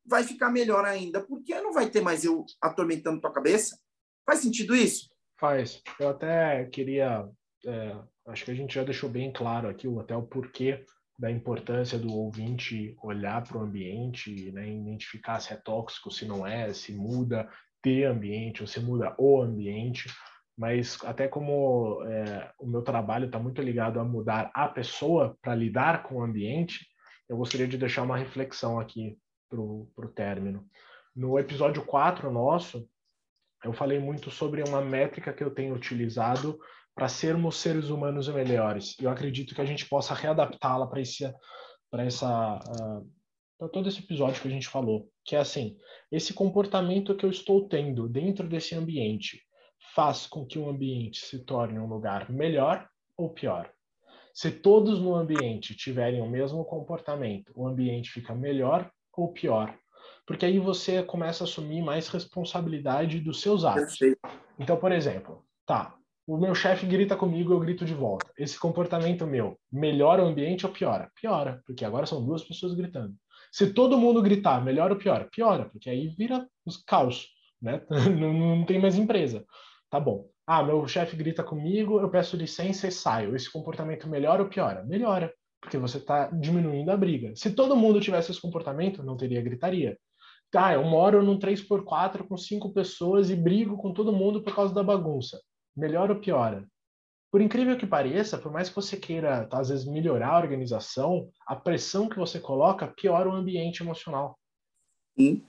vai 0.05 0.23
ficar 0.23 0.49
melhor 0.49 0.83
ainda, 0.83 1.21
porque 1.21 1.53
não 1.61 1.71
vai 1.71 1.89
ter 1.89 2.01
mais 2.01 2.25
eu 2.25 2.43
atormentando 2.59 3.21
tua 3.21 3.31
cabeça. 3.31 3.77
Faz 4.25 4.39
sentido 4.39 4.75
isso? 4.75 5.09
Faz. 5.39 5.81
Eu 5.99 6.09
até 6.09 6.65
queria. 6.65 7.29
É, 7.65 7.95
acho 8.27 8.45
que 8.45 8.51
a 8.51 8.55
gente 8.55 8.73
já 8.73 8.83
deixou 8.83 9.09
bem 9.09 9.31
claro 9.31 9.69
aqui 9.69 9.87
até 9.99 10.15
o 10.15 10.23
porquê 10.23 10.83
da 11.19 11.29
importância 11.29 11.99
do 11.99 12.11
ouvinte 12.11 12.95
olhar 13.03 13.43
para 13.43 13.57
o 13.57 13.61
ambiente, 13.61 14.51
né, 14.51 14.67
identificar 14.67 15.39
se 15.39 15.53
é 15.53 15.55
tóxico, 15.55 16.11
se 16.11 16.25
não 16.25 16.45
é, 16.45 16.73
se 16.73 16.91
muda 16.93 17.47
ter 17.83 18.05
ambiente 18.05 18.65
se 18.67 18.79
muda 18.79 19.13
o 19.19 19.39
ambiente. 19.39 20.09
Mas 20.57 20.97
até 21.03 21.27
como 21.27 22.03
é, 22.03 22.51
o 22.59 22.65
meu 22.65 22.81
trabalho 22.81 23.25
está 23.25 23.37
muito 23.37 23.61
ligado 23.61 23.99
a 23.99 24.03
mudar 24.03 24.49
a 24.53 24.67
pessoa 24.67 25.37
para 25.41 25.53
lidar 25.53 26.03
com 26.03 26.15
o 26.15 26.23
ambiente, 26.23 26.87
eu 27.29 27.37
gostaria 27.37 27.67
de 27.67 27.77
deixar 27.77 28.03
uma 28.03 28.17
reflexão 28.17 28.79
aqui 28.79 29.17
para 29.49 29.59
o 29.59 30.11
término. 30.15 30.65
No 31.15 31.37
episódio 31.37 31.83
4 31.83 32.31
nosso, 32.31 32.87
eu 33.63 33.73
falei 33.73 33.99
muito 33.99 34.31
sobre 34.31 34.63
uma 34.63 34.81
métrica 34.81 35.33
que 35.33 35.43
eu 35.43 35.51
tenho 35.51 35.75
utilizado 35.75 36.59
para 36.95 37.07
sermos 37.07 37.57
seres 37.57 37.89
humanos 37.89 38.27
melhores. 38.27 38.95
Eu 38.99 39.09
acredito 39.09 39.55
que 39.55 39.61
a 39.61 39.65
gente 39.65 39.87
possa 39.87 40.13
readaptá-la 40.13 40.87
para 40.87 41.01
esse 41.01 41.31
para 41.89 42.05
essa 42.05 42.59
uh, 42.59 43.11
para 43.63 43.69
todo 43.69 43.87
esse 43.87 43.99
episódio 43.99 44.41
que 44.41 44.47
a 44.49 44.51
gente 44.51 44.67
falou, 44.67 45.07
que 45.23 45.37
é 45.37 45.39
assim, 45.39 45.77
esse 46.11 46.33
comportamento 46.33 47.15
que 47.15 47.25
eu 47.25 47.29
estou 47.29 47.65
tendo 47.65 48.09
dentro 48.09 48.45
desse 48.45 48.75
ambiente 48.75 49.41
faz 49.95 50.27
com 50.27 50.45
que 50.45 50.59
o 50.59 50.67
ambiente 50.67 51.25
se 51.25 51.45
torne 51.45 51.79
um 51.79 51.87
lugar 51.87 52.29
melhor 52.29 52.85
ou 53.15 53.29
pior? 53.29 53.71
Se 54.33 54.51
todos 54.51 54.99
no 54.99 55.15
ambiente 55.15 55.73
tiverem 55.77 56.21
o 56.21 56.29
mesmo 56.29 56.65
comportamento, 56.65 57.53
o 57.55 57.65
ambiente 57.65 58.11
fica 58.11 58.35
melhor 58.35 58.91
ou 59.13 59.31
pior? 59.31 59.73
Porque 60.27 60.45
aí 60.45 60.59
você 60.59 61.01
começa 61.01 61.45
a 61.45 61.47
assumir 61.47 61.81
mais 61.81 62.09
responsabilidade 62.09 63.21
dos 63.21 63.39
seus 63.39 63.63
atos. 63.63 63.97
Então, 64.59 64.75
por 64.75 64.91
exemplo, 64.91 65.45
tá, 65.65 65.95
o 66.27 66.37
meu 66.37 66.53
chefe 66.53 66.85
grita 66.85 67.15
comigo, 67.15 67.53
eu 67.53 67.59
grito 67.61 67.85
de 67.85 67.93
volta. 67.93 68.29
Esse 68.37 68.59
comportamento 68.59 69.25
meu 69.25 69.57
melhora 69.71 70.21
o 70.21 70.27
ambiente 70.27 70.65
ou 70.65 70.71
piora? 70.73 71.09
Piora, 71.15 71.61
porque 71.65 71.85
agora 71.85 72.05
são 72.05 72.25
duas 72.25 72.43
pessoas 72.43 72.73
gritando. 72.73 73.15
Se 73.53 73.71
todo 73.71 73.99
mundo 73.99 74.19
gritar, 74.19 74.65
melhora 74.65 74.93
ou 74.93 74.99
piora? 74.99 75.29
Piora, 75.31 75.65
porque 75.65 75.87
aí 75.87 76.07
vira 76.07 76.47
os 76.65 76.77
caos, 76.77 77.27
né? 77.61 77.83
não, 78.19 78.33
não 78.33 78.65
tem 78.65 78.81
mais 78.81 78.97
empresa. 78.97 79.45
Tá 79.91 79.99
bom. 79.99 80.27
Ah, 80.47 80.63
meu 80.63 80.87
chefe 80.87 81.15
grita 81.15 81.43
comigo, 81.43 81.99
eu 81.99 82.09
peço 82.09 82.35
licença 82.35 82.87
e 82.87 82.91
saio. 82.91 83.35
Esse 83.35 83.51
comportamento 83.51 84.09
melhora 84.09 84.41
ou 84.41 84.49
piora? 84.49 84.83
Melhora, 84.83 85.31
porque 85.61 85.77
você 85.77 85.99
está 85.99 86.31
diminuindo 86.31 86.89
a 86.89 86.97
briga. 86.97 87.35
Se 87.35 87.53
todo 87.53 87.75
mundo 87.75 88.01
tivesse 88.01 88.31
esse 88.31 88.41
comportamento, 88.41 89.03
não 89.03 89.15
teria 89.15 89.41
gritaria. 89.41 89.99
Tá, 90.49 90.73
eu 90.73 90.83
moro 90.83 91.21
num 91.21 91.37
3x4 91.37 92.27
com 92.27 92.35
cinco 92.35 92.73
pessoas 92.73 93.29
e 93.29 93.35
brigo 93.35 93.77
com 93.77 93.93
todo 93.93 94.11
mundo 94.11 94.41
por 94.41 94.55
causa 94.55 94.73
da 94.73 94.83
bagunça 94.83 95.39
melhora 95.75 96.13
ou 96.13 96.19
piora? 96.19 96.67
Por 97.33 97.41
incrível 97.41 97.75
que 97.75 97.87
pareça, 97.87 98.37
por 98.37 98.51
mais 98.51 98.69
que 98.69 98.75
você 98.75 98.95
queira, 98.95 99.47
tá, 99.47 99.59
às 99.59 99.69
vezes, 99.69 99.85
melhorar 99.85 100.35
a 100.35 100.37
organização, 100.37 101.31
a 101.47 101.55
pressão 101.55 102.07
que 102.07 102.15
você 102.15 102.39
coloca 102.39 102.85
piora 102.85 103.27
o 103.27 103.33
ambiente 103.33 103.81
emocional. 103.81 104.37
Sim. 105.17 105.43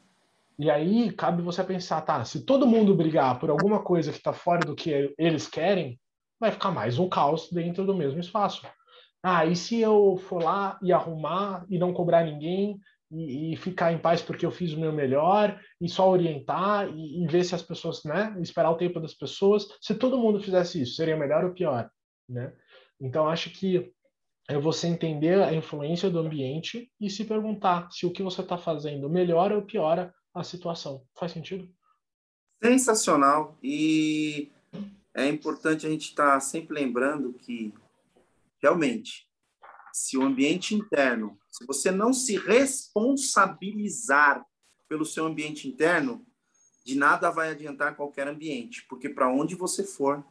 E 0.58 0.70
aí 0.70 1.12
cabe 1.12 1.42
você 1.42 1.62
pensar, 1.62 2.00
tá, 2.00 2.24
se 2.24 2.46
todo 2.46 2.66
mundo 2.66 2.94
brigar 2.94 3.38
por 3.38 3.50
alguma 3.50 3.82
coisa 3.82 4.10
que 4.10 4.16
está 4.16 4.32
fora 4.32 4.60
do 4.60 4.74
que 4.74 5.14
eles 5.18 5.46
querem, 5.46 6.00
vai 6.40 6.50
ficar 6.50 6.70
mais 6.70 6.98
um 6.98 7.06
caos 7.06 7.50
dentro 7.52 7.84
do 7.84 7.94
mesmo 7.94 8.18
espaço. 8.18 8.66
Ah, 9.22 9.44
e 9.44 9.54
se 9.54 9.78
eu 9.78 10.16
for 10.16 10.42
lá 10.42 10.78
e 10.82 10.90
arrumar 10.90 11.66
e 11.68 11.78
não 11.78 11.92
cobrar 11.92 12.24
ninguém 12.24 12.80
e, 13.10 13.52
e, 13.52 13.56
ficar 13.56 13.92
em 13.92 13.98
paz 13.98 14.22
porque 14.22 14.44
eu 14.44 14.50
fiz 14.50 14.72
o 14.72 14.80
meu 14.80 14.92
melhor 14.92 15.60
e 15.80 15.88
só 15.88 16.08
orientar 16.08 16.88
e, 16.88 17.22
e, 17.22 17.26
ver 17.26 17.44
se 17.44 17.54
as 17.54 17.62
pessoas, 17.62 18.02
né, 18.04 18.36
esperar 18.40 18.70
o 18.70 18.76
tempo 18.76 19.00
das 19.00 19.14
pessoas. 19.14 19.66
Se 19.80 19.94
todo 19.94 20.18
mundo 20.18 20.40
fizesse 20.40 20.82
isso, 20.82 20.96
seria 20.96 21.16
melhor 21.16 21.44
ou 21.44 21.52
pior, 21.52 21.88
né? 22.28 22.52
Então 23.00 23.28
acho 23.28 23.50
que 23.50 23.92
é 24.48 24.58
você 24.58 24.88
entender 24.88 25.40
a 25.42 25.54
influência 25.54 26.10
do 26.10 26.18
ambiente 26.18 26.90
e 27.00 27.08
se 27.08 27.24
perguntar 27.24 27.90
se 27.90 28.04
o 28.06 28.12
que 28.12 28.22
você 28.22 28.42
está 28.42 28.58
fazendo 28.58 29.08
melhora 29.08 29.56
ou 29.56 29.62
piora 29.62 30.12
a 30.34 30.42
situação. 30.42 31.02
Faz 31.18 31.32
sentido? 31.32 31.68
Sensacional 32.62 33.56
e 33.62 34.50
é 35.14 35.28
importante 35.28 35.86
a 35.86 35.90
gente 35.90 36.10
estar 36.10 36.34
tá 36.34 36.40
sempre 36.40 36.74
lembrando 36.74 37.32
que 37.32 37.72
realmente 38.60 39.23
se 39.94 40.18
o 40.18 40.22
ambiente 40.22 40.74
interno, 40.74 41.38
se 41.48 41.64
você 41.64 41.92
não 41.92 42.12
se 42.12 42.36
responsabilizar 42.36 44.44
pelo 44.88 45.04
seu 45.04 45.24
ambiente 45.24 45.68
interno, 45.68 46.26
de 46.84 46.96
nada 46.96 47.30
vai 47.30 47.52
adiantar 47.52 47.94
qualquer 47.94 48.26
ambiente, 48.26 48.84
porque 48.88 49.08
para 49.08 49.32
onde 49.32 49.54
você 49.54 49.84
for, 49.84 50.26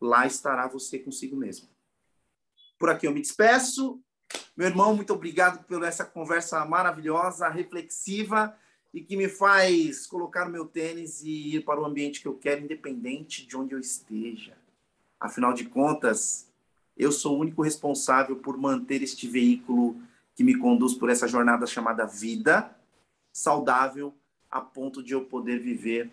lá 0.00 0.24
estará 0.24 0.68
você 0.68 1.00
consigo 1.00 1.34
mesmo. 1.34 1.68
Por 2.78 2.90
aqui 2.90 3.08
eu 3.08 3.12
me 3.12 3.20
despeço. 3.20 4.00
Meu 4.56 4.68
irmão, 4.68 4.94
muito 4.94 5.12
obrigado 5.12 5.64
por 5.64 5.82
essa 5.82 6.04
conversa 6.04 6.64
maravilhosa, 6.64 7.48
reflexiva 7.48 8.56
e 8.94 9.02
que 9.02 9.16
me 9.16 9.28
faz 9.28 10.06
colocar 10.06 10.46
o 10.46 10.52
meu 10.52 10.64
tênis 10.64 11.22
e 11.22 11.56
ir 11.56 11.64
para 11.64 11.80
o 11.80 11.84
ambiente 11.84 12.20
que 12.20 12.28
eu 12.28 12.38
quero, 12.38 12.62
independente 12.62 13.44
de 13.44 13.56
onde 13.56 13.74
eu 13.74 13.80
esteja. 13.80 14.56
Afinal 15.18 15.52
de 15.52 15.64
contas, 15.64 16.51
eu 17.02 17.12
sou 17.12 17.36
o 17.36 17.40
único 17.40 17.62
responsável 17.62 18.36
por 18.36 18.56
manter 18.56 19.02
este 19.02 19.26
veículo 19.28 20.00
que 20.34 20.44
me 20.44 20.56
conduz 20.56 20.94
por 20.94 21.10
essa 21.10 21.26
jornada 21.26 21.66
chamada 21.66 22.06
vida 22.06 22.74
saudável, 23.32 24.14
a 24.50 24.60
ponto 24.60 25.02
de 25.02 25.12
eu 25.12 25.24
poder 25.24 25.58
viver 25.58 26.10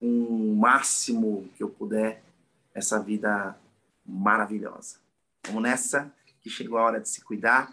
o 0.00 0.54
máximo 0.56 1.48
que 1.56 1.62
eu 1.62 1.68
puder 1.68 2.22
essa 2.74 2.98
vida 2.98 3.56
maravilhosa. 4.04 4.96
Vamos 5.46 5.62
nessa, 5.62 6.12
que 6.40 6.50
chegou 6.50 6.78
a 6.78 6.82
hora 6.82 7.00
de 7.00 7.08
se 7.08 7.22
cuidar 7.22 7.72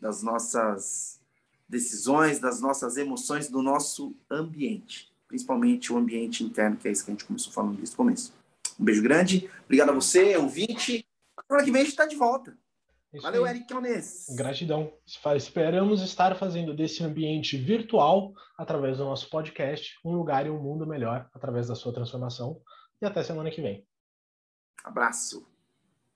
das 0.00 0.22
nossas 0.22 1.20
decisões, 1.68 2.38
das 2.38 2.60
nossas 2.60 2.96
emoções, 2.96 3.48
do 3.48 3.62
nosso 3.62 4.14
ambiente, 4.30 5.12
principalmente 5.28 5.92
o 5.92 5.96
ambiente 5.96 6.42
interno, 6.42 6.76
que 6.76 6.88
é 6.88 6.90
isso 6.90 7.04
que 7.04 7.10
a 7.10 7.14
gente 7.14 7.24
começou 7.24 7.52
falando 7.52 7.76
desde 7.76 7.94
o 7.94 7.96
começo. 7.96 8.32
Um 8.78 8.84
beijo 8.84 9.02
grande, 9.02 9.48
obrigado 9.64 9.90
a 9.90 9.94
você, 9.94 10.36
ouvinte. 10.36 11.05
Semana 11.48 11.64
que 11.64 11.70
vem 11.72 11.80
a 11.82 11.84
gente 11.84 11.92
está 11.92 12.06
de 12.06 12.16
volta. 12.16 12.56
Isso 13.12 13.22
Valeu, 13.22 13.44
aí. 13.44 13.56
Eric 13.56 13.72
Alnes. 13.72 14.26
Gratidão. 14.36 14.92
Esperamos 15.36 16.02
estar 16.02 16.36
fazendo 16.36 16.74
desse 16.74 17.02
ambiente 17.02 17.56
virtual, 17.56 18.34
através 18.58 18.98
do 18.98 19.04
nosso 19.04 19.30
podcast, 19.30 19.94
um 20.04 20.12
lugar 20.12 20.46
e 20.46 20.50
um 20.50 20.60
mundo 20.60 20.86
melhor 20.86 21.28
através 21.32 21.68
da 21.68 21.74
sua 21.74 21.94
transformação. 21.94 22.60
E 23.00 23.06
até 23.06 23.22
semana 23.22 23.50
que 23.50 23.62
vem. 23.62 23.86
Abraço. 24.84 25.55